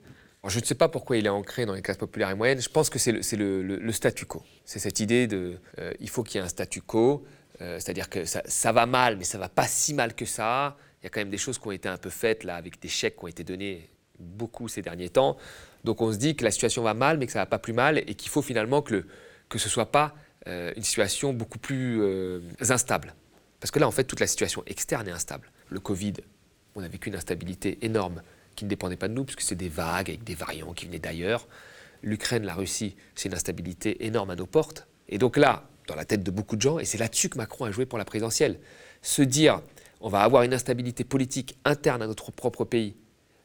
Je 0.48 0.60
ne 0.60 0.64
sais 0.64 0.74
pas 0.74 0.88
pourquoi 0.88 1.16
il 1.16 1.26
est 1.26 1.30
ancré 1.30 1.66
dans 1.66 1.74
les 1.74 1.82
classes 1.82 1.96
populaires 1.96 2.30
et 2.30 2.34
moyennes. 2.34 2.60
Je 2.60 2.68
pense 2.68 2.90
que 2.90 2.98
c'est 2.98 3.12
le, 3.12 3.92
statu 3.92 4.26
quo. 4.26 4.42
C'est 4.64 4.78
cette 4.78 5.00
idée 5.00 5.26
de 5.26 5.58
euh, 5.78 5.92
il 6.00 6.08
faut 6.08 6.22
qu'il 6.22 6.38
y 6.38 6.42
ait 6.42 6.44
un 6.44 6.48
statu 6.48 6.82
quo, 6.82 7.24
euh, 7.60 7.78
c'est-à-dire 7.80 8.10
que 8.10 8.24
ça, 8.24 8.72
va 8.72 8.86
mal, 8.86 9.16
mais 9.16 9.24
ça 9.24 9.38
va 9.38 9.48
pas 9.48 9.66
si 9.66 9.94
mal 9.94 10.14
que 10.14 10.24
ça. 10.24 10.76
Il 11.00 11.04
y 11.04 11.06
a 11.06 11.10
quand 11.10 11.20
même 11.20 11.30
des 11.30 11.38
choses 11.38 11.58
qui 11.58 11.68
ont 11.68 11.72
été 11.72 11.88
un 11.88 11.96
peu 11.96 12.10
faites 12.10 12.44
là, 12.44 12.56
avec 12.56 12.80
des 12.80 12.88
chèques 12.88 13.16
qui 13.16 13.24
ont 13.24 13.28
été 13.28 13.44
donnés 13.44 13.88
beaucoup 14.18 14.68
ces 14.68 14.82
derniers 14.82 15.08
temps. 15.08 15.36
Donc 15.82 16.00
on 16.00 16.12
se 16.12 16.18
dit 16.18 16.36
que 16.36 16.44
la 16.44 16.50
situation 16.50 16.82
va 16.82 16.94
mal, 16.94 17.18
mais 17.18 17.26
que 17.26 17.32
ça 17.32 17.40
va 17.40 17.46
pas 17.46 17.58
plus 17.58 17.72
mal, 17.72 17.98
et 17.98 18.14
qu'il 18.14 18.30
faut 18.30 18.42
finalement 18.42 18.82
que, 18.82 18.94
le, 18.94 19.06
que 19.48 19.58
ce 19.58 19.68
soit 19.68 19.90
pas 19.90 20.14
euh, 20.46 20.72
une 20.76 20.82
situation 20.82 21.32
beaucoup 21.32 21.58
plus 21.58 22.02
instable. 22.60 23.14
Parce 23.60 23.70
que 23.70 23.78
là, 23.78 23.88
en 23.88 23.92
fait, 23.92 24.04
toute 24.04 24.20
la 24.20 24.26
situation 24.26 24.62
externe 24.66 25.08
est 25.08 25.12
instable. 25.12 25.50
Le 25.70 25.80
Covid, 25.80 26.14
on 26.74 26.82
a 26.82 26.88
vécu 26.88 27.08
une 27.08 27.16
instabilité 27.16 27.78
énorme 27.82 28.20
qui 28.54 28.64
ne 28.64 28.70
dépendait 28.70 28.96
pas 28.96 29.08
de 29.08 29.14
nous, 29.14 29.25
puisque 29.25 29.42
c'est 29.42 29.54
des 29.54 29.68
vagues 29.68 30.11
avec 30.11 30.25
des 30.25 30.34
variants 30.34 30.73
qui 30.73 30.87
venaient 30.87 30.99
d'ailleurs. 30.99 31.46
L'Ukraine, 32.02 32.44
la 32.44 32.54
Russie, 32.54 32.96
c'est 33.14 33.28
une 33.28 33.34
instabilité 33.34 34.04
énorme 34.06 34.30
à 34.30 34.37
nos 34.37 34.46
portes. 34.46 34.87
Et 35.08 35.18
donc 35.18 35.37
là, 35.37 35.68
dans 35.87 35.94
la 35.94 36.04
tête 36.04 36.23
de 36.23 36.30
beaucoup 36.30 36.56
de 36.56 36.62
gens, 36.62 36.78
et 36.78 36.84
c'est 36.84 36.99
là-dessus 36.99 37.28
que 37.28 37.38
Macron 37.38 37.64
a 37.64 37.70
joué 37.70 37.87
pour 37.87 37.99
la 37.99 38.04
présidentielle, 38.04 38.58
se 39.02 39.23
dire 39.23 39.61
on 40.00 40.08
va 40.08 40.20
avoir 40.20 40.42
une 40.42 40.52
instabilité 40.52 41.04
politique 41.04 41.56
interne 41.64 42.02
à 42.02 42.06
notre 42.06 42.30
propre 42.30 42.64
pays, 42.64 42.94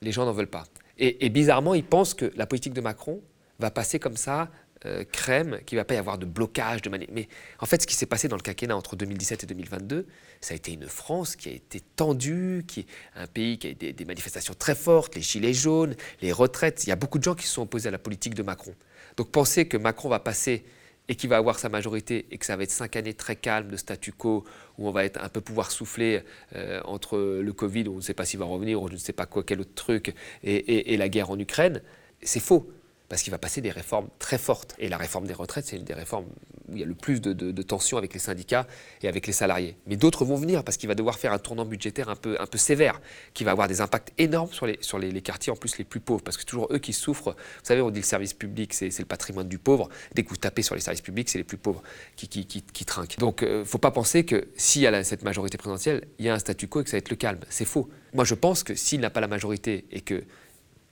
les 0.02 0.12
gens 0.12 0.26
n'en 0.26 0.34
veulent 0.34 0.48
pas. 0.48 0.66
Et, 0.98 1.26
et 1.26 1.30
bizarrement, 1.30 1.74
ils 1.74 1.84
pensent 1.84 2.14
que 2.14 2.32
la 2.36 2.46
politique 2.46 2.74
de 2.74 2.82
Macron 2.82 3.22
va 3.60 3.72
passer 3.72 4.00
comme 4.00 4.18
ça 4.18 4.50
euh, 4.86 5.04
crème, 5.04 5.60
qu'il 5.66 5.76
ne 5.76 5.82
va 5.82 5.86
pas 5.86 5.96
y 5.96 5.98
avoir 5.98 6.18
de 6.18 6.26
blocage, 6.26 6.82
de 6.82 6.90
Mais 6.90 7.28
en 7.60 7.66
fait, 7.66 7.82
ce 7.82 7.88
qui 7.88 7.96
s'est 7.96 8.06
passé 8.06 8.30
dans 8.30 8.38
le 8.38 8.42
quinquennat 8.42 8.78
entre 8.78 8.96
2017 8.96 9.44
et 9.44 9.48
2022, 9.48 10.08
ça 10.40 10.54
a 10.54 10.56
été 10.56 10.72
une 10.72 10.88
France 10.88 11.36
qui 11.36 11.50
a 11.50 11.52
été 11.52 11.82
tendue, 11.98 12.64
qui 12.66 12.82
est 12.82 12.86
un 13.16 13.28
pays 13.28 13.58
qui 13.58 13.68
a 13.68 13.74
des, 13.74 13.92
des 13.92 14.06
manifestations 14.06 14.54
très 14.58 14.76
fortes, 14.76 15.16
les 15.16 15.22
gilets 15.22 15.54
jaunes, 15.54 15.96
les 16.22 16.32
retraites. 16.32 16.86
Il 16.86 16.90
y 16.90 16.94
a 16.94 16.96
beaucoup 16.96 17.18
de 17.18 17.24
gens 17.26 17.36
qui 17.36 17.46
se 17.46 17.54
sont 17.54 17.64
opposés 17.64 17.90
à 17.90 17.92
la 17.92 18.00
politique 18.00 18.36
de 18.36 18.44
Macron. 18.44 18.74
Donc 19.18 19.32
penser 19.32 19.68
que 19.68 19.76
Macron 19.76 20.08
va 20.08 20.20
passer 20.20 20.64
et 21.10 21.16
qu'il 21.16 21.30
va 21.30 21.36
avoir 21.36 21.60
sa 21.60 21.68
majorité 21.68 22.28
et 22.32 22.38
que 22.38 22.46
ça 22.46 22.56
va 22.56 22.64
être 22.64 22.72
cinq 22.72 22.96
années 22.96 23.16
très 23.16 23.36
calmes 23.36 23.70
de 23.70 23.76
statu 23.76 24.14
quo 24.14 24.46
où 24.78 24.88
on 24.88 24.92
va 24.92 25.04
être 25.04 25.22
un 25.22 25.28
peu 25.28 25.42
pouvoir 25.42 25.72
souffler 25.72 26.24
euh, 26.56 26.80
entre 26.86 27.18
le 27.18 27.52
Covid 27.52 27.90
où 27.90 27.94
on 27.94 27.98
ne 27.98 28.02
sait 28.02 28.14
pas 28.14 28.24
s'il 28.24 28.40
va 28.40 28.46
revenir 28.46 28.82
ou 28.82 28.88
je 28.88 28.94
ne 28.94 28.98
sais 28.98 29.12
pas 29.12 29.26
quoi 29.26 29.44
quel 29.44 29.60
autre 29.60 29.74
truc 29.76 30.14
et 30.44 30.96
la 30.96 31.10
guerre 31.10 31.32
en 31.32 31.38
Ukraine, 31.38 31.82
c'est 32.22 32.40
faux 32.40 32.72
parce 33.10 33.24
qu'il 33.24 33.32
va 33.32 33.40
passer 33.40 33.60
des 33.60 33.72
réformes 33.72 34.08
très 34.20 34.38
fortes. 34.38 34.76
Et 34.78 34.88
la 34.88 34.98
réforme 34.98 35.26
des 35.26 35.34
retraites, 35.34 35.66
c'est 35.66 35.76
une 35.76 35.84
des 35.84 35.96
réformes 35.96 36.26
où 36.70 36.74
il 36.74 36.80
y 36.80 36.84
a 36.84 36.86
le 36.86 36.94
plus 36.94 37.20
de, 37.20 37.34
de, 37.34 37.62
tensions 37.64 37.98
avec 37.98 38.14
les 38.14 38.20
syndicats 38.20 38.68
et 39.02 39.08
avec 39.08 39.26
les 39.26 39.34
salariés. 39.34 39.76
Mais 39.88 39.98
d'autres 39.98 40.24
vont 40.26 40.36
venir 40.36 40.64
parce 40.64 40.78
qu'il 40.78 40.88
va 40.88 40.94
devoir 40.96 41.18
faire 41.18 41.34
un 41.34 41.40
tournant 41.40 41.66
budgétaire 41.66 42.10
un 42.10 42.16
peu, 42.16 42.38
un 42.40 42.46
peu 42.46 42.60
sévère, 42.60 43.02
qui 43.34 43.44
va 43.44 43.52
avoir 43.52 43.68
des 43.68 43.82
impacts 43.82 44.14
énormes 44.20 44.52
sur, 44.52 44.68
les, 44.68 44.78
sur 44.82 45.00
les, 45.00 45.22
quartiers, 45.22 45.52
en 45.52 45.56
plus 45.56 45.80
les 45.80 45.84
plus 45.84 46.00
pauvres, 46.00 46.22
parce 46.24 46.38
que 46.38 46.44
toujours 46.44 46.68
eux 46.72 46.78
qui 46.78 46.94
souffrent. 46.94 47.32
Vous 47.32 47.64
savez, 47.66 47.82
on 47.82 47.90
dit 47.90 48.00
le 48.00 48.06
service 48.06 48.34
public, 48.34 48.74
c'est 48.74 48.98
le 48.98 49.06
patrimoine 49.06 49.50
du 49.50 49.58
pauvre. 49.58 49.90
Dès 50.14 50.24
que 50.24 50.30
vous 50.30 50.38
tapez 50.38 50.62
sur 50.62 50.76
les 50.76 50.82
services 50.82 51.02
publics, 51.02 51.30
c'est 51.30 51.40
les 51.40 51.44
plus 51.44 51.58
pauvres 51.58 51.82
qui, 52.16 52.28
qui, 52.28 52.46
qui, 52.46 52.86
trinquent. 52.86 53.18
Donc, 53.18 53.40
il 53.42 53.48
euh, 53.48 53.60
ne 53.60 53.64
faut 53.64 53.80
pas 53.80 53.92
penser 53.92 54.24
que 54.24 54.48
s'il 54.56 54.84
y 54.84 54.88
a 54.88 55.04
cette 55.04 55.24
majorité 55.24 55.58
présidentielle, 55.58 56.08
il 56.20 56.26
y 56.26 56.30
a 56.30 56.36
un 56.36 56.40
statu 56.40 56.68
quo 56.68 56.82
et 56.82 56.84
que 56.84 56.90
ça 56.92 56.98
va 56.98 57.00
être 57.00 57.10
le 57.10 57.16
calme. 57.16 57.40
C'est 57.50 57.66
faux. 57.66 57.90
Moi, 58.14 58.26
je 58.26 58.36
pense 58.36 58.64
que 58.64 58.76
s'il 58.76 59.00
n'a 59.00 59.10
pas 59.10 59.22
la 59.22 59.28
majorité 59.28 59.86
et 59.92 60.02
que 60.02 60.24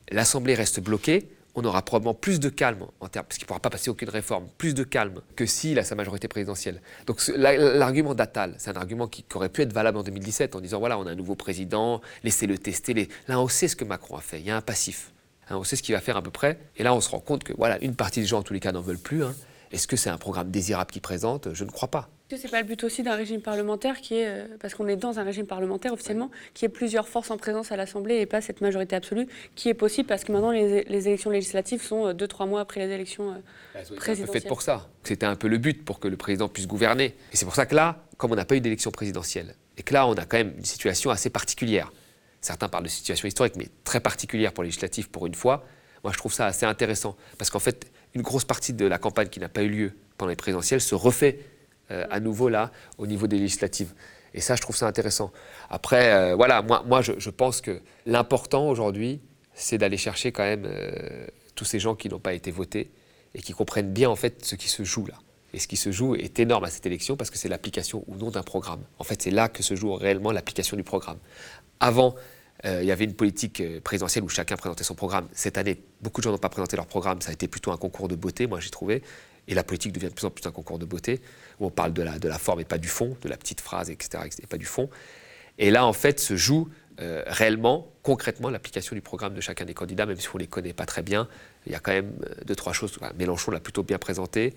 l'Assemblée 0.10 0.56
reste 0.56 0.80
bloquée, 0.80 1.30
on 1.58 1.66
aura 1.66 1.82
probablement 1.82 2.14
plus 2.14 2.40
de 2.40 2.50
calme 2.50 2.86
en 3.00 3.08
termes, 3.08 3.26
parce 3.26 3.38
qu'il 3.38 3.46
ne 3.46 3.48
pourra 3.48 3.60
pas 3.60 3.72
passer 3.72 3.90
aucune 3.90 4.10
réforme, 4.10 4.48
plus 4.60 4.76
de 4.76 4.84
calme 4.84 5.22
que 5.36 5.48
s'il 5.48 5.80
a 5.80 5.84
sa 5.84 5.96
majorité 5.96 6.28
présidentielle. 6.28 6.82
Donc 7.08 7.20
l'argument 7.36 8.14
d'Attal, 8.14 8.54
c'est 8.60 8.70
un 8.70 8.80
argument 8.80 9.08
qui, 9.08 9.26
aurait 9.34 9.50
pu 9.50 9.64
être 9.64 9.74
valable 9.74 9.98
en 9.98 10.04
2017 10.04 10.56
en 10.56 10.62
disant 10.62 10.80
voilà, 10.80 11.00
on 11.00 11.08
a 11.08 11.12
un 11.12 11.16
nouveau 11.16 11.36
président, 11.36 12.00
laissez-le 12.24 12.60
tester. 12.60 13.10
Là, 13.28 13.40
on 13.40 13.48
sait 13.48 13.68
ce 13.68 13.76
que 13.76 13.84
Macron 13.84 14.18
a 14.18 14.22
fait, 14.22 14.40
il 14.40 14.46
y 14.46 14.52
a 14.52 14.56
un 14.56 14.62
passif. 14.62 15.12
Hein, 15.50 15.58
on 15.58 15.64
sait 15.64 15.76
ce 15.76 15.82
qu'il 15.82 15.96
va 15.96 16.02
faire 16.02 16.16
à 16.16 16.22
peu 16.22 16.30
près. 16.30 16.60
Et 16.78 16.84
là, 16.84 16.94
on 16.94 17.02
se 17.02 17.10
rend 17.10 17.20
compte 17.20 17.44
que 17.44 17.54
voilà, 17.58 17.84
une 17.84 17.96
partie 17.96 18.20
des 18.20 18.28
gens, 18.28 18.40
en 18.40 18.44
tous 18.44 18.54
les 18.54 18.60
cas, 18.60 18.72
n'en 18.72 18.82
veulent 18.82 19.00
plus. 19.00 19.24
Hein. 19.24 19.34
Est-ce 19.72 19.88
que 19.88 19.96
c'est 19.96 20.12
un 20.12 20.18
programme 20.18 20.52
désirable 20.52 20.92
qu'il 20.92 21.02
présente? 21.02 21.54
Je 21.54 21.64
ne 21.64 21.72
crois 21.72 21.90
pas. 21.90 22.08
Est-ce 22.30 22.42
que 22.42 22.42
c'est 22.42 22.52
pas 22.52 22.60
le 22.60 22.68
but 22.68 22.84
aussi 22.84 23.04
d'un 23.04 23.16
régime 23.16 23.40
parlementaire 23.40 24.02
qui 24.02 24.16
est, 24.16 24.28
euh, 24.28 24.48
parce 24.60 24.76
qu'on 24.76 24.90
est 24.90 24.98
dans 24.98 25.18
un 25.18 25.24
régime 25.24 25.46
parlementaire 25.46 25.94
officiellement, 25.94 26.30
qui 26.54 26.66
ait 26.66 26.70
plusieurs 26.70 27.08
forces 27.08 27.32
en 27.32 27.38
présence 27.38 27.72
à 27.72 27.78
l'Assemblée 27.78 28.18
et 28.18 28.26
pas 28.26 28.42
cette 28.42 28.60
majorité 28.60 28.98
absolue, 28.98 29.28
qui 29.56 29.70
est 29.70 29.74
possible 29.74 30.10
parce 30.10 30.26
que 30.26 30.34
maintenant 30.34 30.52
les, 30.52 31.08
élections 31.08 31.30
législatives 31.30 31.82
sont 31.82 32.08
euh, 32.08 32.14
deux, 32.14 32.28
trois 32.28 32.46
mois 32.46 32.60
après 32.60 32.86
les 32.86 32.94
élections 32.94 33.32
euh, 33.32 33.36
bah, 33.74 33.80
présidentielles. 33.96 34.42
fait 34.42 34.48
pour 34.50 34.62
ça. 34.62 34.90
C'était 35.06 35.26
un 35.26 35.38
peu 35.38 35.48
le 35.48 35.58
but 35.58 35.86
pour 35.86 36.02
que 36.02 36.10
le 36.10 36.18
président 36.18 36.50
puisse 36.50 36.68
gouverner. 36.68 37.16
Et 37.32 37.38
c'est 37.38 37.46
pour 37.46 37.56
ça 37.56 37.66
que 37.66 37.76
là, 37.76 38.04
comme 38.18 38.34
on 38.34 38.36
n'a 38.36 38.44
pas 38.44 38.58
eu 38.58 38.62
d'élection 38.62 38.92
présidentielle, 38.92 39.56
et 39.78 39.84
que 39.84 39.94
là 39.94 40.06
on 40.06 40.14
a 40.16 40.26
quand 40.26 40.38
même 40.38 40.54
une 40.58 40.66
situation 40.66 41.12
assez 41.12 41.30
particulière, 41.30 41.94
certains 42.42 42.68
parlent 42.68 42.84
de 42.84 42.90
situation 42.90 43.26
historique, 43.30 43.56
mais 43.56 43.70
très 43.86 44.02
particulière 44.02 44.52
pour 44.52 44.64
les 44.64 44.68
législatives 44.68 45.10
pour 45.10 45.28
une 45.28 45.36
fois, 45.36 45.64
moi 46.04 46.12
je 46.12 46.18
trouve 46.18 46.34
ça 46.34 46.48
assez 46.48 46.66
intéressant. 46.66 47.16
Parce 47.38 47.50
qu'en 47.50 47.60
fait, 47.60 47.90
une 48.16 48.22
grosse 48.22 48.44
partie 48.44 48.74
de 48.74 48.86
la 48.86 48.98
campagne 48.98 49.30
qui 49.30 49.40
n'a 49.40 49.48
pas 49.48 49.64
eu 49.64 49.70
lieu 49.70 49.94
pendant 50.18 50.32
les 50.32 50.36
présidentielles 50.36 50.82
se 50.82 50.94
refait 50.94 51.40
euh, 51.90 52.06
à 52.10 52.20
nouveau 52.20 52.50
là 52.50 52.72
au 52.98 53.08
niveau 53.08 53.28
des 53.28 53.38
législatives. 53.38 53.94
Et 54.34 54.42
ça, 54.42 54.58
je 54.58 54.62
trouve 54.62 54.76
ça 54.76 54.88
intéressant. 54.88 55.32
Après, 55.70 56.12
euh, 56.12 56.36
voilà, 56.36 56.62
moi, 56.62 56.84
moi 56.86 57.02
je, 57.02 57.30
pense 57.30 57.62
que 57.62 57.82
l'important 58.06 58.68
aujourd'hui, 58.68 59.22
c'est 59.54 59.78
d'aller 59.78 59.96
chercher 59.96 60.34
quand 60.34 60.44
même 60.44 60.66
euh, 60.66 61.28
tous 61.56 61.64
ces 61.64 61.80
gens 61.80 61.96
qui 61.96 62.10
n'ont 62.10 62.20
pas 62.20 62.34
été 62.34 62.52
votés 62.52 62.92
et 63.34 63.42
qui 63.42 63.54
comprennent 63.54 63.94
bien 63.94 64.10
en 64.10 64.18
fait 64.18 64.44
ce 64.44 64.56
qui 64.56 64.68
se 64.68 64.84
joue 64.84 65.06
là. 65.06 65.16
Et 65.54 65.60
ce 65.60 65.68
qui 65.68 65.78
se 65.78 65.94
joue 65.94 66.16
est 66.16 66.38
énorme 66.40 66.66
à 66.66 66.70
cette 66.70 66.86
élection 66.86 67.16
parce 67.16 67.30
que 67.30 67.38
c'est 67.38 67.48
l'application 67.48 68.04
ou 68.08 68.16
non 68.18 68.32
d'un 68.32 68.44
programme. 68.44 68.82
En 69.00 69.06
fait, 69.06 69.22
c'est 69.22 69.32
là 69.32 69.48
que 69.48 69.64
se 69.64 69.76
joue 69.76 69.94
réellement 69.94 70.34
l'application 70.34 70.76
du 70.76 70.84
programme. 70.84 71.20
Avant, 71.80 72.16
il 72.66 72.84
y 72.84 72.92
avait 72.92 73.06
une 73.06 73.14
politique 73.14 73.64
présidentielle 73.82 74.26
où 74.26 74.30
chacun 74.30 74.58
présentait 74.58 74.84
son 74.84 74.96
programme. 74.96 75.28
Cette 75.32 75.58
année, 75.58 75.82
beaucoup 76.02 76.20
de 76.20 76.24
gens 76.24 76.32
n'ont 76.32 76.38
pas 76.38 76.50
présenté 76.50 76.76
leur 76.76 76.88
programme. 76.88 77.22
Ça 77.22 77.30
a 77.30 77.34
été 77.34 77.48
plutôt 77.48 77.72
un 77.72 77.78
concours 77.78 78.10
de 78.10 78.16
beauté, 78.16 78.46
moi 78.46 78.60
j'ai 78.60 78.72
trouvé. 78.72 79.04
Et 79.48 79.54
la 79.54 79.64
politique 79.64 79.94
devient 79.94 80.10
de 80.10 80.14
plus 80.14 80.26
en 80.26 80.30
plus 80.30 80.46
un 80.46 80.52
concours 80.52 80.80
de 80.80 80.86
beauté, 80.86 81.22
où 81.60 81.66
on 81.68 81.70
parle 81.70 81.94
de 81.94 82.04
la, 82.04 82.20
de 82.20 82.28
la 82.28 82.38
forme 82.38 82.60
et 82.60 82.66
pas 82.66 82.78
du 82.78 82.88
fond, 82.88 83.18
de 83.22 83.30
la 83.30 83.38
petite 83.38 83.62
phrase, 83.62 83.90
etc., 83.90 84.24
et 84.42 84.48
pas 84.48 84.58
du 84.58 84.66
fond. 84.66 84.90
Et 85.58 85.72
là, 85.72 85.86
en 85.86 85.94
fait, 85.94 86.20
se 86.20 86.36
joue 86.36 86.70
euh, 87.00 87.24
réellement, 87.28 87.92
concrètement, 88.04 88.50
l'application 88.50 88.96
du 88.96 89.02
programme 89.02 89.34
de 89.34 89.42
chacun 89.42 89.66
des 89.66 89.74
candidats, 89.74 90.06
même 90.06 90.20
si 90.20 90.28
on 90.30 90.38
ne 90.38 90.44
les 90.44 90.48
connaît 90.48 90.74
pas 90.74 90.86
très 90.86 91.04
bien. 91.04 91.28
Il 91.66 91.72
y 91.72 91.76
a 91.76 91.80
quand 91.80 91.92
même 91.92 92.12
euh, 92.26 92.34
deux, 92.46 92.56
trois 92.56 92.74
choses. 92.74 92.98
Mélenchon 93.18 93.52
l'a 93.52 93.60
plutôt 93.60 93.84
bien 93.84 93.98
présenté, 93.98 94.56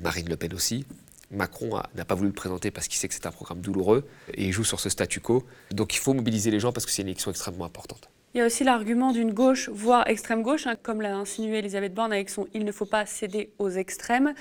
Marine 0.00 0.28
Le 0.28 0.36
Pen 0.36 0.54
aussi. 0.54 0.86
Macron 1.32 1.80
n'a 1.94 2.04
pas 2.04 2.16
voulu 2.16 2.28
le 2.28 2.34
présenter 2.34 2.72
parce 2.72 2.88
qu'il 2.88 2.98
sait 2.98 3.06
que 3.06 3.14
c'est 3.14 3.26
un 3.26 3.30
programme 3.30 3.60
douloureux 3.60 4.04
et 4.34 4.46
il 4.46 4.52
joue 4.52 4.64
sur 4.64 4.80
ce 4.80 4.88
statu 4.88 5.20
quo. 5.20 5.46
Donc 5.70 5.94
il 5.94 5.98
faut 5.98 6.12
mobiliser 6.12 6.50
les 6.50 6.58
gens 6.58 6.72
parce 6.72 6.86
que 6.86 6.90
c'est 6.90 7.02
une 7.02 7.08
élection 7.08 7.30
extrêmement 7.30 7.64
importante. 7.64 8.10
Il 8.32 8.38
y 8.38 8.40
a 8.42 8.46
aussi 8.46 8.62
l'argument 8.62 9.10
d'une 9.10 9.32
gauche, 9.32 9.68
voire 9.70 10.08
extrême 10.08 10.44
gauche, 10.44 10.68
hein, 10.68 10.76
comme 10.80 11.00
l'a 11.02 11.16
insinué 11.16 11.58
Elisabeth 11.58 11.92
Borne 11.92 12.12
avec 12.12 12.30
son 12.30 12.46
Il 12.54 12.64
ne 12.64 12.70
faut 12.70 12.86
pas 12.86 13.04
céder 13.04 13.50
aux 13.58 13.70
extrêmes, 13.70 14.34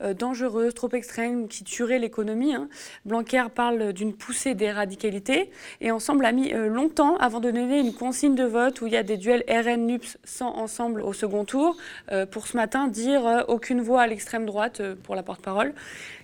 euh, 0.00 0.14
dangereuse, 0.14 0.74
trop 0.74 0.90
extrême, 0.90 1.46
qui 1.46 1.62
tuerait 1.62 2.00
l'économie. 2.00 2.56
Hein. 2.56 2.68
Blanquer 3.04 3.44
parle 3.54 3.92
d'une 3.92 4.14
poussée 4.14 4.56
des 4.56 4.72
radicalités 4.72 5.52
et 5.80 5.92
Ensemble 5.92 6.24
a 6.24 6.32
mis 6.32 6.52
euh, 6.52 6.66
longtemps 6.66 7.16
avant 7.18 7.38
de 7.38 7.52
donner 7.52 7.78
une 7.78 7.94
consigne 7.94 8.34
de 8.34 8.42
vote 8.42 8.80
où 8.80 8.88
il 8.88 8.94
y 8.94 8.96
a 8.96 9.04
des 9.04 9.16
duels 9.16 9.44
RN-NUPS 9.48 10.18
sans 10.24 10.50
ensemble 10.50 11.00
au 11.00 11.12
second 11.12 11.44
tour, 11.44 11.76
euh, 12.10 12.26
pour 12.26 12.48
ce 12.48 12.56
matin 12.56 12.88
dire 12.88 13.44
aucune 13.46 13.80
voix 13.80 14.02
à 14.02 14.06
l'extrême 14.08 14.44
droite 14.44 14.82
pour 15.04 15.14
la 15.14 15.22
porte-parole. 15.22 15.72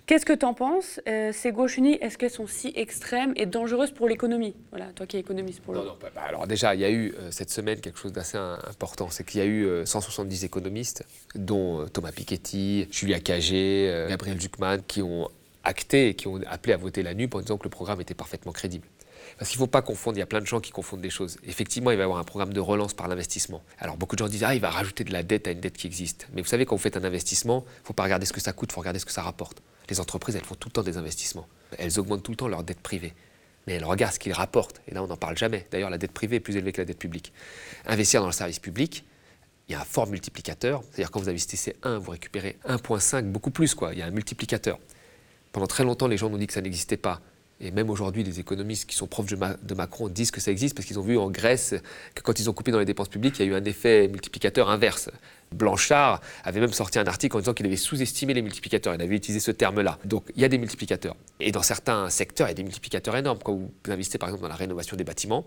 Qu'est-ce 0.05 0.25
que 0.25 0.33
tu 0.33 0.45
en 0.45 0.53
penses 0.53 0.99
euh, 1.07 1.31
Ces 1.31 1.53
gauches 1.53 1.77
unies, 1.77 1.93
est-ce 2.01 2.17
qu'elles 2.17 2.29
sont 2.29 2.45
si 2.45 2.73
extrêmes 2.75 3.31
et 3.37 3.45
dangereuses 3.45 3.91
pour 3.91 4.09
l'économie? 4.09 4.53
Voilà, 4.71 4.87
toi 4.87 5.05
qui 5.05 5.15
es 5.15 5.21
économiste 5.21 5.61
pour 5.61 5.73
le. 5.73 5.79
Non, 5.79 5.85
non, 5.85 5.97
bah, 6.01 6.21
alors 6.27 6.45
déjà, 6.45 6.75
il 6.75 6.81
y 6.81 6.85
a 6.85 6.91
eu 6.91 7.13
euh, 7.17 7.31
cette 7.31 7.49
semaine 7.49 7.79
quelque 7.79 7.97
chose 7.97 8.11
d'assez 8.11 8.37
important, 8.37 9.09
c'est 9.09 9.25
qu'il 9.25 9.39
y 9.39 9.43
a 9.43 9.45
eu 9.45 9.85
170 9.85 10.43
euh, 10.43 10.45
économistes, 10.45 11.05
dont 11.35 11.87
Thomas 11.87 12.11
Piketty, 12.11 12.89
Julia 12.91 13.21
Cagé, 13.21 14.07
Gabriel 14.09 14.41
Zuckman, 14.41 14.79
qui 14.85 15.01
ont 15.01 15.29
acté 15.63 16.09
et 16.09 16.13
qui 16.15 16.27
ont 16.27 16.41
appelé 16.47 16.73
à 16.73 16.77
voter 16.77 17.01
la 17.01 17.13
NUP 17.13 17.33
en 17.35 17.39
disant 17.39 17.57
que 17.57 17.63
le 17.63 17.69
programme 17.69 18.01
était 18.01 18.13
parfaitement 18.13 18.51
crédible. 18.51 18.85
Parce 19.37 19.49
qu'il 19.49 19.57
ne 19.57 19.63
faut 19.65 19.71
pas 19.71 19.81
confondre, 19.81 20.17
il 20.17 20.19
y 20.19 20.23
a 20.23 20.27
plein 20.27 20.41
de 20.41 20.45
gens 20.45 20.59
qui 20.59 20.71
confondent 20.71 21.01
des 21.01 21.09
choses. 21.09 21.37
Effectivement, 21.47 21.91
il 21.91 21.97
va 21.97 22.01
y 22.01 22.03
avoir 22.03 22.19
un 22.19 22.25
programme 22.25 22.51
de 22.51 22.59
relance 22.59 22.93
par 22.93 23.07
l'investissement. 23.07 23.63
Alors 23.79 23.95
beaucoup 23.95 24.17
de 24.17 24.19
gens 24.19 24.27
disent, 24.27 24.43
ah, 24.43 24.53
il 24.53 24.59
va 24.59 24.69
rajouter 24.69 25.05
de 25.05 25.13
la 25.13 25.23
dette 25.23 25.47
à 25.47 25.51
une 25.51 25.61
dette 25.61 25.77
qui 25.77 25.87
existe. 25.87 26.27
Mais 26.33 26.41
vous 26.41 26.47
savez, 26.47 26.65
quand 26.65 26.75
vous 26.75 26.81
faites 26.81 26.97
un 26.97 27.03
investissement, 27.05 27.63
il 27.65 27.81
ne 27.81 27.87
faut 27.87 27.93
pas 27.93 28.03
regarder 28.03 28.25
ce 28.25 28.33
que 28.33 28.41
ça 28.41 28.51
coûte, 28.51 28.69
il 28.71 28.73
faut 28.73 28.81
regarder 28.81 28.99
ce 28.99 29.05
que 29.05 29.13
ça 29.13 29.21
rapporte. 29.21 29.61
Les 29.89 29.99
entreprises, 29.99 30.35
elles 30.35 30.45
font 30.45 30.55
tout 30.55 30.69
le 30.69 30.73
temps 30.73 30.83
des 30.83 30.97
investissements. 30.97 31.47
Elles 31.77 31.99
augmentent 31.99 32.23
tout 32.23 32.31
le 32.31 32.37
temps 32.37 32.47
leur 32.47 32.63
dette 32.63 32.79
privée. 32.79 33.13
Mais 33.67 33.73
elles 33.73 33.85
regardent 33.85 34.13
ce 34.13 34.19
qu'ils 34.19 34.33
rapportent. 34.33 34.81
Et 34.87 34.93
là, 34.93 35.03
on 35.03 35.07
n'en 35.07 35.17
parle 35.17 35.37
jamais. 35.37 35.65
D'ailleurs, 35.71 35.89
la 35.89 35.97
dette 35.97 36.11
privée 36.11 36.37
est 36.37 36.41
plus 36.41 36.55
élevée 36.55 36.71
que 36.71 36.81
la 36.81 36.85
dette 36.85 36.99
publique. 36.99 37.33
Investir 37.85 38.21
dans 38.21 38.27
le 38.27 38.33
service 38.33 38.59
public, 38.59 39.05
il 39.67 39.73
y 39.73 39.75
a 39.75 39.81
un 39.81 39.85
fort 39.85 40.07
multiplicateur. 40.07 40.83
C'est-à-dire 40.83 41.11
quand 41.11 41.21
vous 41.21 41.29
investissez 41.29 41.75
1, 41.83 41.97
vous 41.97 42.11
récupérez 42.11 42.57
1,5, 42.67 43.23
beaucoup 43.23 43.51
plus. 43.51 43.73
Quoi. 43.75 43.93
Il 43.93 43.99
y 43.99 44.01
a 44.01 44.05
un 44.05 44.11
multiplicateur. 44.11 44.79
Pendant 45.51 45.67
très 45.67 45.83
longtemps, 45.83 46.07
les 46.07 46.17
gens 46.17 46.29
nous 46.29 46.37
dit 46.37 46.47
que 46.47 46.53
ça 46.53 46.61
n'existait 46.61 46.97
pas. 46.97 47.21
Et 47.63 47.71
même 47.71 47.89
aujourd'hui, 47.89 48.23
les 48.23 48.41
économistes 48.41 48.89
qui 48.89 48.95
sont 48.95 49.07
profs 49.07 49.25
de 49.27 49.73
Macron 49.73 50.09
disent 50.09 50.31
que 50.31 50.41
ça 50.41 50.51
existe 50.51 50.75
parce 50.75 50.85
qu'ils 50.85 50.99
ont 50.99 51.03
vu 51.03 51.17
en 51.17 51.31
Grèce 51.31 51.73
que 52.13 52.21
quand 52.21 52.37
ils 52.39 52.49
ont 52.49 52.53
coupé 52.53 52.71
dans 52.71 52.79
les 52.79 52.85
dépenses 52.85 53.07
publiques, 53.07 53.39
il 53.39 53.45
y 53.45 53.49
a 53.49 53.51
eu 53.51 53.55
un 53.55 53.63
effet 53.63 54.09
multiplicateur 54.09 54.69
inverse. 54.69 55.09
Blanchard 55.53 56.19
avait 56.43 56.59
même 56.59 56.73
sorti 56.73 56.99
un 56.99 57.05
article 57.05 57.37
en 57.37 57.39
disant 57.39 57.53
qu'il 57.53 57.65
avait 57.65 57.77
sous-estimé 57.77 58.33
les 58.33 58.41
multiplicateurs. 58.41 58.93
Il 58.95 59.01
avait 59.01 59.15
utilisé 59.15 59.39
ce 59.39 59.51
terme-là. 59.51 59.97
Donc 60.03 60.25
il 60.35 60.41
y 60.41 60.45
a 60.45 60.49
des 60.49 60.57
multiplicateurs. 60.57 61.15
Et 61.39 61.51
dans 61.51 61.61
certains 61.61 62.09
secteurs, 62.09 62.47
il 62.47 62.51
y 62.51 62.51
a 62.51 62.55
des 62.55 62.63
multiplicateurs 62.63 63.15
énormes. 63.15 63.39
Quand 63.41 63.53
vous 63.53 63.71
investissez 63.87 64.17
par 64.17 64.27
exemple 64.27 64.43
dans 64.43 64.49
la 64.49 64.55
rénovation 64.55 64.97
des 64.97 65.05
bâtiments, 65.05 65.45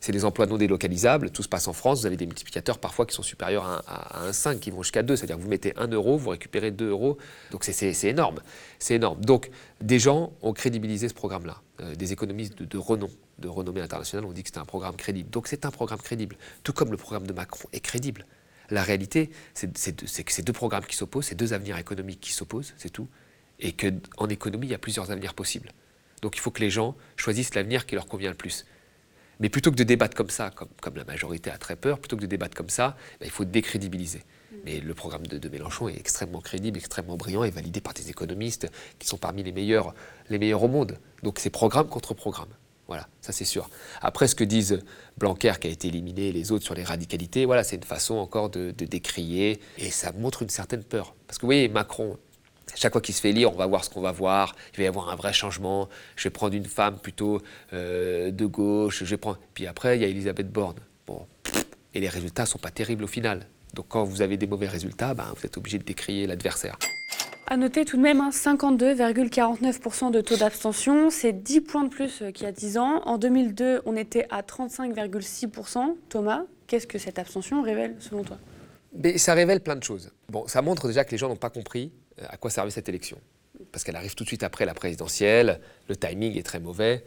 c'est 0.00 0.12
des 0.12 0.24
emplois 0.24 0.46
non 0.46 0.56
délocalisables, 0.56 1.30
tout 1.30 1.42
se 1.42 1.48
passe 1.48 1.68
en 1.68 1.74
France, 1.74 2.00
vous 2.00 2.06
avez 2.06 2.16
des 2.16 2.26
multiplicateurs 2.26 2.78
parfois 2.78 3.04
qui 3.04 3.14
sont 3.14 3.22
supérieurs 3.22 3.64
à, 3.86 4.24
un 4.24 4.32
5, 4.32 4.58
qui 4.58 4.70
vont 4.70 4.82
jusqu'à 4.82 5.02
2, 5.02 5.14
c'est-à-dire 5.14 5.36
que 5.36 5.42
vous 5.42 5.48
mettez 5.48 5.74
1 5.76 5.88
euro, 5.88 6.16
vous 6.16 6.30
récupérez 6.30 6.70
2 6.70 6.88
euros, 6.88 7.18
donc 7.50 7.64
c'est 7.64 8.04
énorme, 8.04 8.40
c'est 8.78 8.94
énorme. 8.94 9.20
Donc 9.20 9.50
des 9.80 9.98
gens 9.98 10.32
ont 10.40 10.54
crédibilisé 10.54 11.08
ce 11.08 11.14
programme-là, 11.14 11.60
euh, 11.80 11.94
des 11.94 12.12
économistes 12.12 12.62
de, 12.62 12.78
renom, 12.78 13.10
de 13.38 13.48
renommée 13.48 13.82
internationale 13.82 14.24
ont 14.24 14.32
dit 14.32 14.42
que 14.42 14.48
c'était 14.48 14.58
un 14.58 14.64
programme 14.64 14.96
crédible. 14.96 15.28
Donc 15.30 15.48
c'est 15.48 15.66
un 15.66 15.70
programme 15.70 16.00
crédible, 16.00 16.36
tout 16.64 16.72
comme 16.72 16.90
le 16.90 16.96
programme 16.96 17.26
de 17.26 17.32
Macron 17.34 17.68
est 17.72 17.80
crédible. 17.80 18.26
La 18.70 18.82
réalité, 18.82 19.30
c'est 19.52 19.72
que 19.72 20.32
c'est 20.32 20.42
deux 20.42 20.52
programmes 20.52 20.84
qui 20.84 20.96
s'opposent, 20.96 21.26
c'est 21.26 21.34
deux 21.34 21.52
avenirs 21.52 21.76
économiques 21.76 22.20
qui 22.20 22.32
s'opposent, 22.32 22.72
c'est 22.78 22.90
tout, 22.90 23.08
et 23.58 23.72
qu'en 23.72 24.28
économie, 24.28 24.68
il 24.68 24.70
y 24.70 24.74
a 24.74 24.78
plusieurs 24.78 25.10
avenirs 25.10 25.34
possibles. 25.34 25.72
Donc 26.22 26.36
il 26.36 26.40
faut 26.40 26.50
que 26.50 26.60
les 26.60 26.70
gens 26.70 26.96
choisissent 27.16 27.54
l'avenir 27.54 27.84
qui 27.84 27.96
leur 27.96 28.06
convient 28.06 28.30
le 28.30 28.36
plus. 28.36 28.64
Mais 29.40 29.48
plutôt 29.48 29.70
que 29.70 29.76
de 29.76 29.84
débattre 29.84 30.14
comme 30.14 30.30
ça, 30.30 30.50
comme, 30.50 30.96
la 30.96 31.04
majorité 31.04 31.50
a 31.50 31.58
très 31.58 31.74
peur, 31.74 31.98
plutôt 31.98 32.16
que 32.16 32.22
de 32.22 32.26
débattre 32.26 32.54
comme 32.54 32.68
ça, 32.68 32.96
ben, 33.18 33.26
il 33.26 33.30
faut 33.30 33.44
décrédibiliser. 33.44 34.18
Mm. 34.18 34.56
Mais 34.64 34.80
le 34.80 34.94
programme 34.94 35.26
de, 35.26 35.48
Mélenchon 35.48 35.88
est 35.88 35.98
extrêmement 35.98 36.40
crédible, 36.40 36.78
extrêmement 36.78 37.16
brillant 37.16 37.42
et 37.44 37.50
validé 37.50 37.80
par 37.80 37.94
des 37.94 38.10
économistes 38.10 38.70
qui 38.98 39.08
sont 39.08 39.16
parmi 39.16 39.42
les 39.42 39.52
meilleurs, 39.52 39.94
les 40.28 40.38
meilleurs 40.38 40.62
au 40.62 40.68
monde. 40.68 40.98
Donc 41.22 41.38
c'est 41.38 41.50
programme 41.50 41.88
contre 41.88 42.14
programme. 42.14 42.50
Voilà, 42.86 43.08
ça 43.20 43.32
c'est 43.32 43.44
sûr. 43.44 43.70
Après, 44.02 44.26
ce 44.26 44.34
que 44.34 44.42
disent 44.42 44.80
Blanquer 45.16 45.52
qui 45.60 45.68
a 45.68 45.70
été 45.70 45.88
éliminé 45.88 46.28
et 46.28 46.32
les 46.32 46.50
autres 46.50 46.64
sur 46.64 46.74
les 46.74 46.82
radicalités, 46.82 47.46
voilà, 47.46 47.62
c'est 47.62 47.76
une 47.76 47.84
façon 47.84 48.16
encore 48.16 48.50
de, 48.50 48.72
de 48.72 48.84
décrier 48.84 49.60
et 49.78 49.90
ça 49.90 50.10
montre 50.12 50.42
une 50.42 50.48
certaine 50.48 50.82
peur. 50.82 51.14
Parce 51.28 51.38
que 51.38 51.42
vous 51.42 51.48
voyez, 51.48 51.68
Macron, 51.68 52.18
chaque 52.76 52.92
fois 52.92 53.00
qu'il 53.00 53.14
se 53.14 53.20
fait 53.20 53.32
lire, 53.32 53.52
on 53.52 53.56
va 53.56 53.66
voir 53.66 53.84
ce 53.84 53.90
qu'on 53.90 54.00
va 54.00 54.12
voir. 54.12 54.54
Il 54.74 54.78
va 54.78 54.82
y 54.84 54.86
avoir 54.86 55.10
un 55.10 55.16
vrai 55.16 55.32
changement. 55.32 55.88
Je 56.16 56.24
vais 56.24 56.30
prendre 56.30 56.54
une 56.54 56.66
femme 56.66 56.98
plutôt 56.98 57.40
euh, 57.72 58.30
de 58.30 58.46
gauche. 58.46 59.04
Je 59.04 59.10
vais 59.10 59.16
prendre. 59.16 59.38
Puis 59.54 59.66
après, 59.66 59.96
il 59.96 60.02
y 60.02 60.04
a 60.04 60.08
Elisabeth 60.08 60.50
Borne. 60.50 60.76
Bon, 61.06 61.26
et 61.94 62.00
les 62.00 62.08
résultats 62.08 62.46
sont 62.46 62.58
pas 62.58 62.70
terribles 62.70 63.04
au 63.04 63.08
final. 63.08 63.46
Donc 63.74 63.86
quand 63.88 64.04
vous 64.04 64.22
avez 64.22 64.36
des 64.36 64.46
mauvais 64.46 64.68
résultats, 64.68 65.14
ben, 65.14 65.32
vous 65.36 65.46
êtes 65.46 65.56
obligé 65.56 65.78
de 65.78 65.84
décrier 65.84 66.26
l'adversaire. 66.26 66.78
À 67.46 67.56
noter 67.56 67.84
tout 67.84 67.96
de 67.96 68.02
même 68.02 68.20
52,49% 68.30 70.04
hein, 70.04 70.10
de 70.10 70.20
taux 70.20 70.36
d'abstention, 70.36 71.10
c'est 71.10 71.32
10 71.32 71.62
points 71.62 71.84
de 71.84 71.88
plus 71.88 72.22
qu'il 72.32 72.44
y 72.44 72.46
a 72.46 72.52
10 72.52 72.78
ans. 72.78 73.02
En 73.06 73.18
2002, 73.18 73.82
on 73.86 73.96
était 73.96 74.26
à 74.30 74.42
35,6%. 74.42 75.96
Thomas, 76.08 76.44
qu'est-ce 76.68 76.86
que 76.86 76.98
cette 76.98 77.18
abstention 77.18 77.62
révèle 77.62 77.96
selon 77.98 78.22
toi? 78.22 78.38
Mais 78.92 79.18
Ça 79.18 79.34
révèle 79.34 79.60
plein 79.60 79.74
de 79.74 79.82
choses. 79.82 80.12
Bon, 80.28 80.46
ça 80.46 80.62
montre 80.62 80.86
déjà 80.86 81.04
que 81.04 81.10
les 81.10 81.18
gens 81.18 81.28
n'ont 81.28 81.36
pas 81.36 81.50
compris 81.50 81.92
à 82.28 82.36
quoi 82.36 82.50
servait 82.50 82.70
cette 82.70 82.88
élection. 82.88 83.18
Parce 83.72 83.84
qu'elle 83.84 83.96
arrive 83.96 84.14
tout 84.14 84.24
de 84.24 84.28
suite 84.28 84.42
après 84.42 84.64
la 84.64 84.74
présidentielle, 84.74 85.60
le 85.88 85.96
timing 85.96 86.36
est 86.36 86.42
très 86.42 86.60
mauvais. 86.60 87.04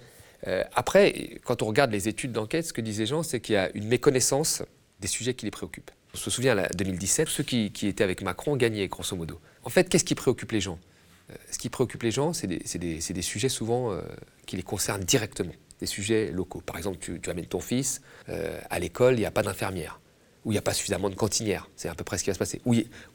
Euh, 0.48 0.64
après, 0.74 1.40
quand 1.44 1.62
on 1.62 1.68
regarde 1.68 1.92
les 1.92 2.08
études 2.08 2.32
d'enquête, 2.32 2.66
ce 2.66 2.74
que 2.74 2.82
disent 2.82 3.00
les 3.00 3.06
gens, 3.06 3.24
c'est 3.24 3.40
qu'il 3.40 3.56
y 3.56 3.58
a 3.58 3.70
une 3.76 3.88
méconnaissance 3.88 4.64
des 5.00 5.08
sujets 5.08 5.34
qui 5.34 5.46
les 5.46 5.52
préoccupent. 5.52 5.92
On 6.14 6.18
se 6.18 6.30
souvient, 6.30 6.58
en 6.58 6.68
2017, 6.76 7.28
ceux 7.28 7.44
qui, 7.44 7.72
étaient 7.84 8.04
avec 8.04 8.22
Macron 8.22 8.56
gagnaient, 8.56 8.88
grosso 8.88 9.16
modo. 9.16 9.40
En 9.64 9.70
fait, 9.70 9.90
qu'est-ce 9.90 10.04
qui 10.04 10.16
préoccupe 10.16 10.52
les 10.52 10.62
gens? 10.62 10.80
Euh, 11.32 11.36
Ce 11.50 11.58
qui 11.58 11.70
préoccupe 11.70 12.04
les 12.04 12.12
gens, 12.12 12.34
c'est 12.34 12.48
des, 12.48 13.22
sujets 13.22 13.50
souvent 13.50 13.92
euh, 13.92 14.02
qui 14.46 14.58
les 14.58 14.64
concernent 14.64 15.04
directement, 15.04 15.54
des 15.80 15.86
sujets 15.86 16.32
locaux. 16.32 16.62
Par 16.62 16.78
exemple, 16.78 16.98
tu, 17.00 17.30
amènes 17.30 17.46
ton 17.46 17.60
fils 17.60 18.02
à 18.28 18.80
l'école, 18.80 19.16
il 19.16 19.20
n'y 19.20 19.26
a 19.26 19.32
pas 19.32 19.44
d'infirmière, 19.44 20.00
ou 20.46 20.52
il 20.52 20.56
n'y 20.56 20.60
a 20.60 20.62
pas 20.62 20.74
suffisamment 20.74 21.10
de 21.10 21.16
cantinières. 21.16 21.70
C'est 21.76 21.90
à 21.90 21.96
peu 21.96 22.04
près 22.04 22.18
ce 22.18 22.24
qui 22.24 22.30
va 22.30 22.34
se 22.34 22.40
passer. 22.40 22.62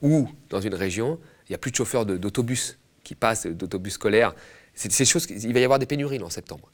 ou 0.03 0.29
dans 0.51 0.61
une 0.61 0.75
région, 0.75 1.19
il 1.49 1.53
n'y 1.53 1.55
a 1.55 1.59
plus 1.59 1.71
de 1.71 1.77
chauffeurs 1.77 2.07
d'autobus 2.07 2.79
qui 3.05 3.15
passent, 3.15 3.47
d'autobus 3.47 3.95
scolaires. 3.95 4.35
C'est 4.75 4.93
ces 4.93 5.05
choses, 5.05 5.27
il 5.31 5.53
va 5.53 5.61
y 5.61 5.65
avoir 5.65 5.79
des 5.79 5.87
pénuries 5.87 6.23
en 6.23 6.31
septembre. 6.31 6.71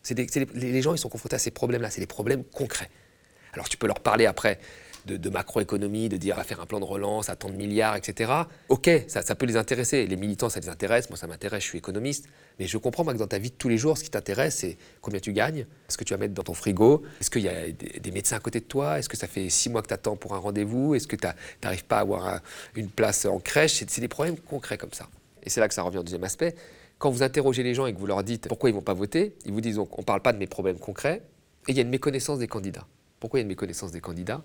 les 0.54 0.82
gens 0.82 0.94
ils 0.94 0.98
sont 0.98 1.08
confrontés 1.08 1.36
à 1.36 1.38
ces 1.38 1.50
problèmes-là, 1.50 1.90
c'est 1.90 2.00
des 2.00 2.06
problèmes 2.06 2.44
concrets. 2.44 2.90
Alors 3.52 3.68
tu 3.68 3.76
peux 3.76 3.86
leur 3.86 4.00
parler 4.00 4.26
après 4.26 4.58
de, 5.06 5.30
macroéconomie, 5.30 6.08
de 6.08 6.16
dire 6.16 6.38
à 6.38 6.44
faire 6.44 6.60
un 6.60 6.66
plan 6.66 6.80
de 6.80 6.84
relance 6.84 7.28
à 7.28 7.36
tant 7.36 7.48
de 7.48 7.54
milliards, 7.54 7.96
etc. 7.96 8.32
Ok, 8.68 8.90
ça, 9.08 9.22
peut 9.34 9.46
les 9.46 9.56
intéresser. 9.56 10.06
Les 10.06 10.16
militants, 10.16 10.48
ça 10.48 10.60
les 10.60 10.68
intéresse. 10.68 11.10
Moi, 11.10 11.16
ça 11.16 11.26
m'intéresse, 11.26 11.62
je 11.62 11.68
suis 11.68 11.78
économiste. 11.78 12.26
Mais 12.58 12.66
je 12.66 12.78
comprends 12.78 13.04
que 13.04 13.12
dans 13.12 13.26
ta 13.26 13.38
vie 13.38 13.50
de 13.50 13.56
tous 13.56 13.68
les 13.68 13.76
jours, 13.76 13.98
ce 13.98 14.04
qui 14.04 14.10
t'intéresse, 14.10 14.56
c'est 14.56 14.78
combien 15.00 15.20
tu 15.20 15.32
gagnes, 15.32 15.66
ce 15.88 15.96
que 15.96 16.04
tu 16.04 16.14
vas 16.14 16.18
mettre 16.18 16.34
dans 16.34 16.42
ton 16.42 16.54
frigo, 16.54 17.02
est-ce 17.20 17.30
qu'il 17.30 17.42
y 17.42 17.48
a 17.48 17.70
des, 17.70 18.10
médecins 18.12 18.36
à 18.36 18.40
côté 18.40 18.60
de 18.60 18.64
toi, 18.64 18.98
est-ce 18.98 19.08
que 19.08 19.16
ça 19.16 19.26
fait 19.26 19.48
six 19.48 19.68
mois 19.68 19.82
que 19.82 19.88
tu 19.88 19.94
attends 19.94 20.16
pour 20.16 20.34
un 20.34 20.38
rendez-vous, 20.38 20.94
est-ce 20.94 21.06
que 21.06 21.16
tu 21.16 21.26
n'arrives 21.62 21.84
pas 21.84 21.98
à 21.98 22.00
avoir 22.00 22.40
une 22.76 22.88
place 22.88 23.24
en 23.24 23.40
crèche? 23.40 23.84
C'est 23.86 24.00
des 24.00 24.08
problèmes 24.08 24.38
concrets 24.38 24.78
comme 24.78 24.92
ça. 24.92 25.08
Et 25.42 25.50
c'est 25.50 25.60
là 25.60 25.68
que 25.68 25.74
ça 25.74 25.82
revient 25.82 25.98
au 25.98 26.02
deuxième 26.02 26.24
aspect. 26.24 26.54
Quand 26.98 27.10
vous 27.10 27.22
interrogez 27.22 27.62
les 27.62 27.74
gens 27.74 27.86
et 27.86 27.92
que 27.92 27.98
vous 27.98 28.06
leur 28.06 28.22
dites 28.22 28.48
pourquoi 28.48 28.70
ils 28.70 28.72
ne 28.72 28.78
vont 28.78 28.84
pas 28.84 28.94
voter, 28.94 29.34
ils 29.44 29.52
vous 29.52 29.60
disent 29.60 29.76
donc 29.76 29.98
on 29.98 30.02
ne 30.02 30.06
parle 30.06 30.22
pas 30.22 30.32
de 30.32 30.38
mes 30.38 30.46
problèmes 30.46 30.78
concrets 30.78 31.22
et 31.66 31.72
il 31.72 31.76
y 31.76 31.80
a 31.80 31.82
une 31.82 31.90
méconnaissance 31.90 32.38
des 32.38 32.48
candidats. 32.48 32.86
Pourquoi 33.20 33.38
il 33.38 33.42
y 33.42 33.42
a 33.42 33.44
une 33.44 33.48
méconnaissance 33.48 33.90
des 33.90 34.00
candidats? 34.00 34.42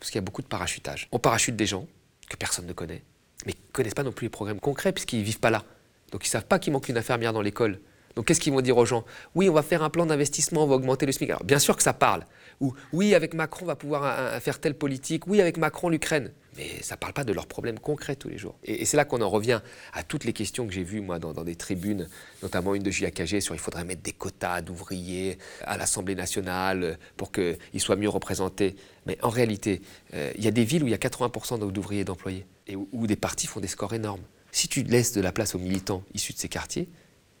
Parce 0.00 0.10
qu'il 0.10 0.18
y 0.18 0.22
a 0.22 0.24
beaucoup 0.24 0.42
de 0.42 0.48
parachutage. 0.48 1.08
On 1.12 1.18
parachute 1.18 1.54
des 1.54 1.66
gens 1.66 1.86
que 2.28 2.36
personne 2.36 2.66
ne 2.66 2.72
connaît, 2.72 3.04
mais 3.46 3.52
qui 3.52 3.60
ne 3.68 3.72
connaissent 3.72 3.94
pas 3.94 4.02
non 4.02 4.12
plus 4.12 4.24
les 4.24 4.30
programmes 4.30 4.60
concrets 4.60 4.92
puisqu'ils 4.92 5.20
ne 5.20 5.24
vivent 5.24 5.40
pas 5.40 5.50
là. 5.50 5.62
Donc 6.10 6.24
ils 6.24 6.28
ne 6.28 6.32
savent 6.32 6.46
pas 6.46 6.58
qu'il 6.58 6.72
manque 6.72 6.88
une 6.88 6.98
infirmière 6.98 7.32
dans 7.32 7.42
l'école. 7.42 7.80
Donc 8.16 8.26
qu'est-ce 8.26 8.40
qu'ils 8.40 8.52
vont 8.52 8.60
dire 8.60 8.76
aux 8.76 8.86
gens? 8.86 9.04
Oui, 9.34 9.48
on 9.48 9.52
va 9.52 9.62
faire 9.62 9.82
un 9.82 9.90
plan 9.90 10.06
d'investissement, 10.06 10.64
on 10.64 10.66
va 10.66 10.74
augmenter 10.74 11.06
le 11.06 11.12
SMIC. 11.12 11.30
Alors 11.30 11.44
bien 11.44 11.58
sûr 11.58 11.76
que 11.76 11.82
ça 11.82 11.92
parle. 11.92 12.24
Ou 12.60 12.74
oui, 12.92 13.14
avec 13.14 13.34
Macron, 13.34 13.64
on 13.64 13.68
va 13.68 13.76
pouvoir 13.76 14.04
euh, 14.04 14.36
euh, 14.36 14.40
faire 14.40 14.58
telle 14.58 14.74
politique. 14.74 15.26
Oui, 15.26 15.40
avec 15.40 15.58
Macron, 15.58 15.88
l'Ukraine. 15.88 16.32
Mais 16.56 16.82
ça 16.82 16.96
ne 16.96 16.98
parle 16.98 17.12
pas 17.12 17.24
de 17.24 17.32
leurs 17.32 17.46
problèmes 17.46 17.78
concrets 17.78 18.16
tous 18.16 18.28
les 18.28 18.38
jours. 18.38 18.56
Et, 18.64 18.84
c'est 18.84 18.96
là 18.96 19.04
qu'on 19.04 19.22
en 19.22 19.30
revient 19.30 19.60
à 19.92 20.02
toutes 20.02 20.24
les 20.24 20.32
questions 20.32 20.66
que 20.66 20.72
j'ai 20.72 20.82
vues, 20.82 21.00
moi, 21.00 21.18
dans, 21.18 21.32
des 21.44 21.54
tribunes, 21.54 22.08
notamment 22.42 22.74
une 22.74 22.82
de 22.82 22.90
JAKG 22.90 23.40
sur 23.40 23.54
il 23.54 23.60
faudrait 23.60 23.84
mettre 23.84 24.02
des 24.02 24.12
quotas 24.12 24.60
d'ouvriers 24.60 25.38
à 25.62 25.76
l'Assemblée 25.76 26.14
nationale 26.14 26.98
pour 27.16 27.30
qu'ils 27.32 27.80
soient 27.80 27.96
mieux 27.96 28.08
représentés. 28.08 28.74
Mais 29.06 29.16
en 29.22 29.28
réalité, 29.28 29.80
euh, 30.14 30.32
il 30.36 30.44
y 30.44 30.48
a 30.48 30.50
des 30.50 30.64
villes 30.64 30.82
où 30.82 30.86
il 30.86 30.92
y 30.92 30.94
a 30.94 30.98
80% 30.98 31.70
d'ouvriers 31.70 32.00
et 32.00 32.04
d'employés, 32.04 32.46
et 32.66 32.76
où, 32.76 33.06
des 33.06 33.16
partis 33.16 33.46
font 33.46 33.60
des 33.60 33.68
scores 33.68 33.94
énormes. 33.94 34.22
Si 34.52 34.68
tu 34.68 34.82
laisses 34.82 35.12
de 35.12 35.20
la 35.20 35.32
place 35.32 35.54
aux 35.54 35.58
militants 35.58 36.02
issus 36.14 36.32
de 36.32 36.38
ces 36.38 36.48
quartiers, 36.48 36.88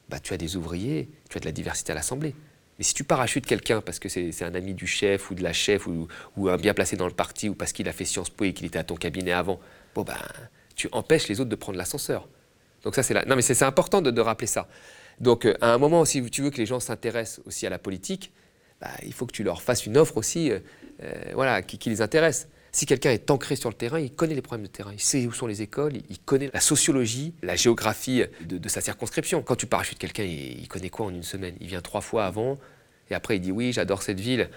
bah, 0.08 0.20
tu 0.20 0.32
as 0.32 0.36
des 0.36 0.56
ouvriers, 0.56 1.08
tu 1.28 1.36
as 1.36 1.40
de 1.40 1.46
la 1.46 1.52
diversité 1.52 1.92
à 1.92 1.94
l'Assemblée. 1.94 2.34
Mais 2.80 2.84
si 2.84 2.94
tu 2.94 3.04
parachutes 3.04 3.44
quelqu'un 3.44 3.82
parce 3.82 3.98
que 3.98 4.08
c'est 4.08 4.42
un 4.42 4.54
ami 4.54 4.72
du 4.72 4.86
chef 4.86 5.30
ou 5.30 5.34
de 5.34 5.42
la 5.42 5.52
chef 5.52 5.86
ou, 5.86 6.08
un 6.48 6.56
bien 6.56 6.72
placé 6.72 6.96
dans 6.96 7.06
le 7.06 7.12
parti 7.12 7.50
ou 7.50 7.54
parce 7.54 7.74
qu'il 7.74 7.86
a 7.90 7.92
fait 7.92 8.06
Sciences 8.06 8.30
Po 8.30 8.44
et 8.46 8.54
qu'il 8.54 8.64
était 8.64 8.78
à 8.78 8.84
ton 8.84 8.94
cabinet 8.94 9.32
avant, 9.32 9.60
bon 9.94 10.02
ben, 10.02 10.16
tu 10.76 10.88
empêches 10.92 11.28
les 11.28 11.42
autres 11.42 11.50
de 11.50 11.56
prendre 11.56 11.76
l'ascenseur. 11.76 12.26
Donc 12.82 12.94
c'est 12.94 13.12
là. 13.12 13.26
Non, 13.26 13.36
mais 13.36 13.42
c'est 13.42 13.62
important 13.64 14.00
de, 14.00 14.20
rappeler 14.22 14.46
ça. 14.46 14.66
Donc, 15.20 15.44
euh, 15.44 15.58
à 15.60 15.74
un 15.74 15.76
moment, 15.76 16.06
si 16.06 16.22
tu 16.30 16.40
veux 16.40 16.48
que 16.48 16.56
les 16.56 16.64
gens 16.64 16.80
s'intéressent 16.80 17.44
aussi 17.46 17.66
à 17.66 17.70
la 17.70 17.78
politique, 17.78 18.32
bah, 18.80 18.88
il 19.02 19.12
faut 19.12 19.26
que 19.26 19.32
tu 19.32 19.44
leur 19.44 19.60
fasses 19.60 19.84
une 19.84 19.98
offre 19.98 20.16
aussi, 20.16 20.50
euh, 20.50 20.60
euh, 21.02 21.12
voilà, 21.34 21.60
qui, 21.60 21.90
les 21.90 22.00
intéresse. 22.00 22.48
Si 22.72 22.86
quelqu'un 22.86 23.10
est 23.10 23.30
ancré 23.30 23.56
sur 23.56 23.68
le 23.68 23.74
terrain, 23.74 23.98
il 23.98 24.12
connaît 24.12 24.34
les 24.34 24.42
problèmes 24.42 24.66
de 24.66 24.72
terrain, 24.72 24.92
il 24.92 25.00
sait 25.00 25.26
où 25.26 25.32
sont 25.32 25.46
les 25.46 25.62
écoles, 25.62 25.94
il 26.08 26.18
connaît 26.20 26.50
la 26.52 26.60
sociologie, 26.60 27.34
la 27.42 27.56
géographie 27.56 28.22
de, 28.40 28.68
sa 28.68 28.80
circonscription. 28.80 29.42
Quand 29.42 29.56
tu 29.56 29.66
parachutes 29.66 29.98
quelqu'un, 29.98 30.22
il, 30.22 30.68
connaît 30.68 30.90
quoi 30.90 31.06
en 31.06 31.10
une 31.10 31.24
semaine? 31.24 31.54
Il 31.60 31.66
vient 31.66 31.80
trois 31.80 32.00
fois 32.00 32.26
avant, 32.26 32.58
et 33.10 33.14
après 33.14 33.36
il 33.36 33.40
dit 33.40 33.50
oui, 33.50 33.72
j'adore 33.72 34.02
cette 34.02 34.20
ville. 34.20 34.48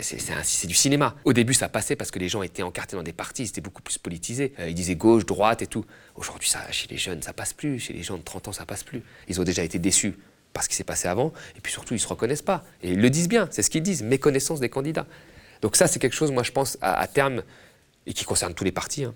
C'est 0.00 0.66
du 0.66 0.74
cinéma. 0.74 1.14
Au 1.24 1.34
début, 1.34 1.52
ça 1.52 1.68
passait 1.68 1.94
parce 1.94 2.10
que 2.10 2.18
les 2.18 2.28
gens 2.28 2.42
étaient 2.42 2.62
encartés 2.62 2.96
dans 2.96 3.02
des 3.02 3.12
partis, 3.12 3.42
ils 3.42 3.48
étaient 3.48 3.60
beaucoup 3.60 3.82
plus 3.82 3.98
politisés. 3.98 4.54
Euh, 4.58 4.70
ils 4.70 4.74
disaient 4.74 4.96
gauche, 4.96 5.26
droite 5.26 5.60
et 5.60 5.66
tout. 5.66 5.84
Aujourd'hui, 6.14 6.48
ça, 6.48 6.60
chez 6.70 6.88
les 6.88 6.96
jeunes, 6.96 7.20
ça 7.20 7.34
passe 7.34 7.52
plus. 7.52 7.78
Chez 7.78 7.92
les 7.92 8.02
gens 8.02 8.16
de 8.16 8.22
30 8.22 8.48
ans, 8.48 8.52
ça 8.52 8.64
passe 8.64 8.82
plus. 8.82 9.02
Ils 9.28 9.40
ont 9.42 9.44
déjà 9.44 9.62
été 9.62 9.78
déçus 9.78 10.14
par 10.54 10.64
ce 10.64 10.70
qui 10.70 10.74
s'est 10.74 10.84
passé 10.84 11.06
avant. 11.06 11.34
Et 11.54 11.60
puis 11.60 11.70
surtout, 11.70 11.92
ils 11.92 11.98
ne 11.98 12.02
se 12.02 12.08
reconnaissent 12.08 12.40
pas. 12.40 12.64
Et 12.82 12.92
ils 12.92 13.00
le 13.00 13.10
disent 13.10 13.28
bien, 13.28 13.46
c'est 13.50 13.62
ce 13.62 13.68
qu'ils 13.68 13.82
disent, 13.82 14.02
méconnaissance 14.02 14.58
des 14.58 14.70
candidats. 14.70 15.06
Donc 15.62 15.76
ça, 15.76 15.86
c'est 15.86 15.98
quelque 15.98 16.14
chose, 16.14 16.30
moi, 16.30 16.42
je 16.42 16.52
pense, 16.52 16.78
à, 16.80 17.06
terme, 17.06 17.42
et 18.06 18.12
qui 18.12 18.24
concerne 18.24 18.54
tous 18.54 18.64
les 18.64 18.72
partis, 18.72 19.04
hein, 19.04 19.14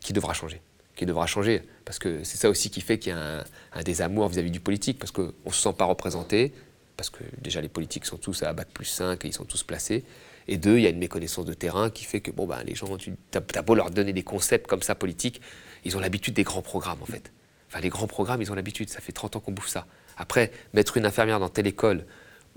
qui 0.00 0.12
devra 0.12 0.34
changer. 0.34 0.60
Qui 0.96 1.06
devra 1.06 1.26
changer. 1.26 1.62
Parce 1.84 1.98
que 1.98 2.24
c'est 2.24 2.36
ça 2.36 2.50
aussi 2.50 2.70
qui 2.70 2.80
fait 2.80 2.98
qu'il 2.98 3.12
y 3.12 3.16
a 3.16 3.44
un, 3.72 3.82
désamour 3.82 4.28
vis-à-vis 4.28 4.50
-vis 4.50 4.52
du 4.52 4.60
politique, 4.60 4.98
parce 4.98 5.12
qu'on 5.12 5.32
ne 5.46 5.52
se 5.52 5.62
sent 5.62 5.74
pas 5.76 5.84
représenté, 5.84 6.52
parce 6.96 7.10
que 7.10 7.22
déjà 7.40 7.60
les 7.60 7.68
politiques 7.68 8.04
sont 8.04 8.18
tous 8.18 8.42
à 8.42 8.52
bac 8.52 8.68
plus 8.74 8.84
5 8.84 9.24
et 9.24 9.28
ils 9.28 9.32
sont 9.32 9.44
tous 9.44 9.62
placés. 9.62 10.04
Et 10.48 10.56
deux, 10.56 10.78
il 10.78 10.82
y 10.82 10.86
a 10.86 10.90
une 10.90 10.98
méconnaissance 10.98 11.44
de 11.44 11.54
terrain 11.54 11.90
qui 11.90 12.04
fait 12.04 12.20
que 12.20 12.30
bon, 12.30 12.46
ben, 12.46 12.62
les 12.64 12.74
gens, 12.74 12.96
tu 12.96 13.14
as, 13.34 13.62
beau 13.62 13.74
leur 13.74 13.90
donner 13.90 14.12
des 14.12 14.24
concepts 14.24 14.66
comme 14.66 14.82
ça 14.82 14.94
politiques, 14.94 15.40
ils 15.84 15.96
ont 15.96 16.00
l'habitude 16.00 16.34
des 16.34 16.42
grands 16.42 16.62
programmes 16.62 17.02
en 17.02 17.06
fait. 17.06 17.32
Enfin, 17.68 17.80
les 17.80 17.90
grands 17.90 18.06
programmes, 18.06 18.42
ils 18.42 18.50
ont 18.50 18.54
l'habitude, 18.54 18.88
ça 18.88 19.00
fait 19.00 19.12
30 19.12 19.36
ans 19.36 19.40
qu'on 19.40 19.52
bouffe 19.52 19.68
ça. 19.68 19.86
Après, 20.16 20.50
mettre 20.72 20.96
une 20.96 21.06
infirmière 21.06 21.38
dans 21.38 21.50
telle 21.50 21.66
école 21.66 22.04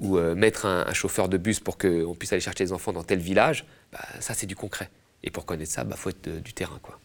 ou 0.01 0.17
euh, 0.17 0.35
mettre 0.35 0.65
un, 0.65 0.91
chauffeur 0.93 1.29
de 1.29 1.37
bus 1.37 1.59
pour 1.59 1.77
qu'on 1.77 2.15
puisse 2.15 2.33
aller 2.33 2.41
chercher 2.41 2.65
les 2.65 2.73
enfants 2.73 2.91
dans 2.91 3.03
tel 3.03 3.19
village, 3.19 3.65
bah, 3.93 3.99
ça 4.19 4.33
c'est 4.33 4.47
du 4.47 4.55
concret. 4.55 4.89
Et 5.23 5.29
pour 5.29 5.45
connaître 5.45 5.71
ça, 5.71 5.83
il 5.83 5.89
bah, 5.89 5.95
faut 5.95 6.09
être 6.09 6.23
de, 6.29 6.39
du 6.39 6.53
terrain. 6.53 6.79
quoi. 6.81 6.99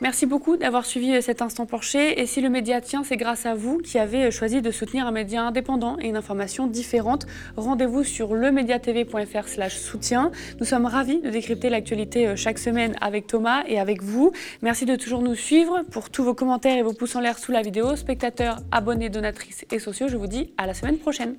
Merci 0.00 0.26
beaucoup 0.26 0.56
d'avoir 0.56 0.86
suivi 0.86 1.20
cet 1.20 1.42
instant 1.42 1.66
Porcher. 1.66 2.20
Et 2.20 2.26
si 2.26 2.40
le 2.40 2.48
média 2.48 2.80
tient, 2.80 3.02
c'est 3.02 3.16
grâce 3.16 3.46
à 3.46 3.54
vous 3.54 3.78
qui 3.78 3.98
avez 3.98 4.30
choisi 4.30 4.62
de 4.62 4.70
soutenir 4.70 5.06
un 5.08 5.10
média 5.10 5.42
indépendant 5.42 5.96
et 5.98 6.06
une 6.06 6.16
information 6.16 6.68
différente. 6.68 7.26
Rendez-vous 7.56 8.04
sur 8.04 8.34
lemediatv.fr 8.34 9.48
slash 9.48 9.76
soutien. 9.76 10.30
Nous 10.60 10.66
sommes 10.66 10.86
ravis 10.86 11.20
de 11.20 11.30
décrypter 11.30 11.68
l'actualité 11.68 12.36
chaque 12.36 12.60
semaine 12.60 12.94
avec 13.00 13.26
Thomas 13.26 13.64
et 13.66 13.80
avec 13.80 14.02
vous. 14.02 14.30
Merci 14.62 14.86
de 14.86 14.94
toujours 14.94 15.20
nous 15.20 15.34
suivre. 15.34 15.82
Pour 15.90 16.10
tous 16.10 16.22
vos 16.22 16.34
commentaires 16.34 16.78
et 16.78 16.82
vos 16.82 16.92
pouces 16.92 17.16
en 17.16 17.20
l'air 17.20 17.36
sous 17.36 17.50
la 17.50 17.62
vidéo, 17.62 17.96
spectateurs, 17.96 18.58
abonnés, 18.70 19.08
donatrices 19.08 19.64
et 19.72 19.80
sociaux, 19.80 20.06
je 20.06 20.16
vous 20.16 20.28
dis 20.28 20.52
à 20.58 20.66
la 20.66 20.74
semaine 20.74 20.98
prochaine. 20.98 21.34